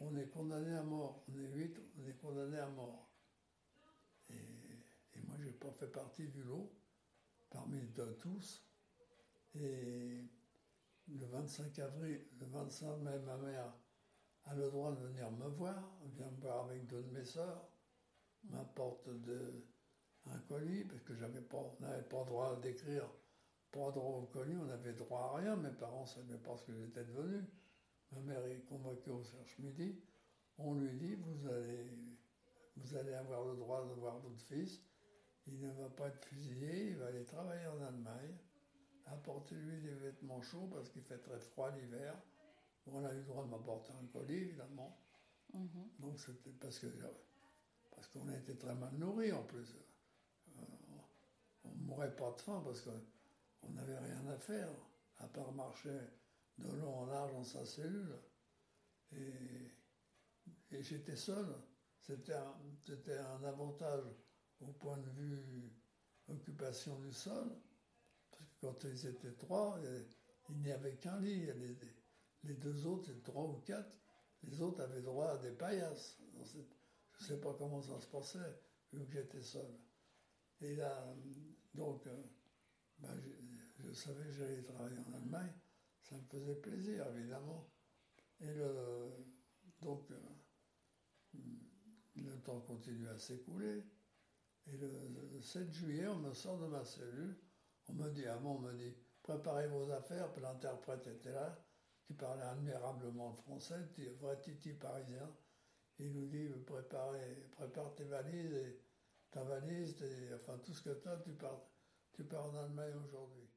On 0.00 0.16
est 0.16 0.28
condamné 0.28 0.74
à 0.74 0.82
mort, 0.82 1.24
on 1.28 1.38
est 1.38 1.48
huit, 1.48 1.80
on 1.98 2.06
est 2.06 2.16
condamné 2.16 2.58
à 2.58 2.68
mort. 2.68 3.10
Et, 4.30 5.20
moi, 5.26 5.36
je 5.38 5.46
n'ai 5.46 5.52
pas 5.52 5.72
fait 5.72 5.88
partie 5.88 6.28
du 6.28 6.42
lot, 6.42 6.72
parmi 7.50 7.80
tous. 8.18 8.64
Et 9.54 10.24
le 11.08 11.26
25 11.26 11.78
avril, 11.78 12.24
le 12.38 12.46
25 12.46 12.96
mai, 12.98 13.18
ma 13.20 13.36
mère 13.36 13.72
a 14.50 14.54
le 14.54 14.70
droit 14.70 14.92
de 14.92 15.06
venir 15.06 15.30
me 15.32 15.48
voir, 15.48 15.82
vient 16.16 16.30
me 16.30 16.40
voir 16.40 16.64
avec 16.64 16.86
deux 16.86 17.02
de 17.02 17.10
mes 17.10 17.24
sœurs, 17.24 17.68
m'apporte 18.44 19.08
un 20.26 20.38
colis, 20.48 20.84
parce 20.84 21.02
que 21.02 21.14
j'avais 21.14 21.40
pas, 21.40 21.58
on 21.58 22.02
pas 22.02 22.24
droit 22.24 22.56
d'écrire, 22.60 23.08
pas 23.70 23.90
droit 23.90 24.18
au 24.18 24.26
colis, 24.26 24.56
on 24.56 24.66
n'avait 24.66 24.94
droit 24.94 25.32
à 25.32 25.36
rien, 25.38 25.56
mes 25.56 25.72
parents 25.72 26.02
ne 26.02 26.08
savaient 26.08 26.38
pas 26.38 26.56
ce 26.56 26.64
que 26.64 26.74
j'étais 26.74 27.04
devenu. 27.04 27.44
Ma 28.12 28.20
mère 28.20 28.44
est 28.46 28.64
convoquée 28.64 29.10
au 29.10 29.22
Cherche 29.22 29.58
Midi, 29.58 30.00
on 30.56 30.74
lui 30.74 30.94
dit, 30.94 31.14
vous 31.14 31.46
allez 31.46 31.90
vous 32.76 32.96
allez 32.96 33.14
avoir 33.14 33.44
le 33.44 33.56
droit 33.56 33.84
de 33.84 33.92
voir 33.94 34.18
votre 34.20 34.40
fils, 34.42 34.80
il 35.46 35.58
ne 35.60 35.70
va 35.72 35.88
pas 35.90 36.08
être 36.08 36.24
fusillé, 36.26 36.90
il 36.90 36.96
va 36.96 37.06
aller 37.06 37.24
travailler 37.24 37.66
en 37.66 37.82
Allemagne, 37.82 38.36
apportez-lui 39.06 39.80
des 39.80 39.94
vêtements 39.94 40.40
chauds 40.42 40.68
parce 40.72 40.88
qu'il 40.88 41.02
fait 41.02 41.18
très 41.18 41.40
froid 41.40 41.70
l'hiver. 41.70 42.14
On 42.86 43.04
a 43.04 43.12
eu 43.12 43.18
le 43.18 43.24
droit 43.24 43.44
de 43.44 43.50
m'apporter 43.50 43.92
un 43.92 44.06
colis, 44.06 44.34
évidemment. 44.34 44.98
Mhm. 45.52 45.90
Donc 45.98 46.18
c'était 46.18 46.52
parce 46.52 46.78
que 46.78 46.86
parce 47.90 48.06
qu'on 48.08 48.28
a 48.28 48.36
été 48.36 48.56
très 48.56 48.74
mal 48.74 48.94
nourris 48.94 49.32
en 49.32 49.42
plus. 49.42 49.74
Euh, 50.56 50.62
on 51.64 51.70
ne 51.70 51.82
mourrait 51.82 52.14
pas 52.14 52.30
de 52.32 52.40
faim 52.40 52.62
parce 52.64 52.82
qu'on 52.82 53.70
n'avait 53.70 53.98
rien 53.98 54.26
à 54.28 54.36
faire, 54.38 54.70
à 55.18 55.26
part 55.28 55.52
marcher 55.52 55.98
de 56.58 56.70
long 56.76 57.00
en 57.00 57.06
large 57.06 57.32
dans 57.32 57.44
sa 57.44 57.64
cellule. 57.66 58.14
Et, 59.12 59.72
et 60.70 60.82
j'étais 60.82 61.16
seul. 61.16 61.46
C'était 62.00 62.32
un, 62.32 63.44
avantage 63.44 64.04
au 64.60 64.72
point 64.72 64.96
de 64.96 65.10
vue 65.10 65.72
occupation 66.28 66.98
du 67.00 67.12
sol, 67.12 67.50
parce 68.30 68.44
que 68.44 68.66
quand 68.66 68.84
ils 68.84 69.06
étaient 69.06 69.34
trois, 69.34 69.78
il 70.48 70.56
n'y 70.58 70.72
avait 70.72 70.96
qu'un 70.96 71.20
lit. 71.20 71.48
Les, 72.44 72.54
deux 72.54 72.86
autres, 72.86 73.06
c'était 73.06 73.22
trois 73.22 73.44
ou 73.44 73.58
quatre, 73.64 73.98
les 74.42 74.60
autres 74.60 74.82
avaient 74.82 75.02
droit 75.02 75.30
à 75.30 75.38
des 75.38 75.50
paillasses. 75.50 76.18
je 76.42 76.58
ne 76.58 77.28
sais 77.28 77.40
pas 77.40 77.54
comment 77.58 77.82
ça 77.82 78.00
se 78.00 78.06
passait, 78.06 78.60
vu 78.92 79.04
que 79.06 79.12
j'étais 79.12 79.42
seul. 79.42 79.78
Et 80.60 80.76
là, 80.76 81.14
donc, 81.74 82.06
euh, 82.06 82.22
ben, 82.98 83.14
je, 83.78 83.92
savais 83.92 84.24
que 84.24 84.32
j'allais 84.32 84.62
travailler 84.62 84.98
en 84.98 85.14
Allemagne, 85.14 85.52
ça 86.02 86.16
me 86.16 86.22
faisait 86.22 86.56
plaisir, 86.56 87.06
évidemment. 87.16 87.68
Et 88.40 88.54
donc, 89.80 90.10
euh, 90.10 90.18
le 92.16 92.40
temps 92.42 92.60
continue 92.60 93.08
à 93.08 93.18
s'écouler. 93.18 93.84
Et 94.66 94.76
le 94.76 95.40
7 95.40 95.72
juillet, 95.72 96.06
on 96.08 96.18
me 96.18 96.34
sort 96.34 96.58
de 96.58 96.66
ma 96.66 96.84
cellule. 96.84 97.38
On 97.88 97.94
me 97.94 98.10
dit, 98.10 98.26
avant, 98.26 98.56
on 98.56 98.60
me 98.60 98.72
dit, 98.74 98.94
préparez 99.22 99.66
vos 99.68 99.90
affaires. 99.90 100.30
Puis 100.32 100.42
l'interprète 100.42 101.06
était 101.06 101.32
là, 101.32 101.58
qui 102.08 102.14
parlait 102.14 102.42
admirablement 102.42 103.28
le 103.28 103.36
français, 103.36 103.76
vrai 104.18 104.40
titi 104.40 104.72
parisien. 104.72 105.30
il 105.98 106.12
nous 106.12 106.26
dit 106.26 106.48
prépare 106.64 107.94
tes 107.94 108.04
valises 108.04 108.74
ta 109.30 109.42
valise, 109.42 109.94
enfin 110.34 110.58
tout 110.64 110.72
ce 110.72 110.82
que 110.82 110.90
tu 110.90 111.08
as, 111.08 111.16
tu 111.18 111.32
pars, 111.32 111.60
tu 112.12 112.24
pars 112.24 112.46
en 112.46 112.56
Allemagne 112.56 112.94
aujourd'hui. 113.04 113.48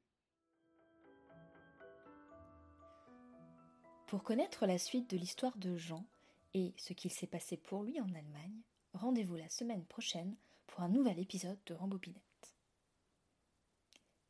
Pour 4.08 4.24
connaître 4.24 4.66
la 4.66 4.78
suite 4.78 5.10
de 5.10 5.18
l'histoire 5.18 5.58
de 5.58 5.78
Jean 5.78 6.06
et 6.54 6.74
ce 6.76 6.92
qu'il 6.94 7.12
s'est 7.12 7.28
passé 7.28 7.56
pour 7.56 7.84
lui 7.84 8.02
en 8.02 8.14
Allemagne, 8.14 8.62
rendez-vous 8.94 9.38
la 9.38 9.48
semaine 9.48 9.86
prochaine 9.86 10.36
pour 10.68 10.82
un 10.82 10.90
nouvel 10.90 11.20
épisode 11.20 11.60
de 11.66 11.74
Rambobinette. 11.74 12.22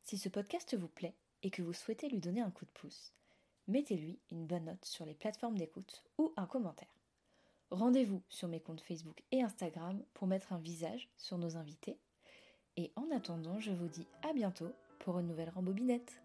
Si 0.04 0.20
ce 0.20 0.30
podcast 0.30 0.76
vous 0.78 0.88
plaît 0.88 1.16
et 1.42 1.50
que 1.50 1.64
vous 1.64 1.74
souhaitez 1.74 2.10
lui 2.10 2.20
donner 2.20 2.42
un 2.42 2.52
coup 2.52 2.66
de 2.66 2.72
pouce, 2.72 3.14
mettez-lui 3.72 4.20
une 4.30 4.46
bonne 4.46 4.66
note 4.66 4.86
sur 4.86 5.06
les 5.06 5.16
plateformes 5.16 5.58
d'écoute 5.58 6.04
ou 6.18 6.34
un 6.38 6.46
commentaire. 6.46 6.94
Rendez-vous 7.72 8.22
sur 8.28 8.50
mes 8.50 8.60
comptes 8.60 8.82
Facebook 8.82 9.24
et 9.32 9.42
Instagram 9.42 10.04
pour 10.14 10.28
mettre 10.28 10.52
un 10.52 10.60
visage 10.60 11.10
sur 11.16 11.38
nos 11.38 11.56
invités. 11.56 11.98
Et 12.76 12.92
en 12.96 13.10
attendant, 13.12 13.60
je 13.60 13.72
vous 13.72 13.88
dis 13.88 14.08
à 14.24 14.34
bientôt 14.34 14.72
pour 15.00 15.20
une 15.20 15.28
nouvelle 15.28 15.50
rembobinette. 15.50 16.22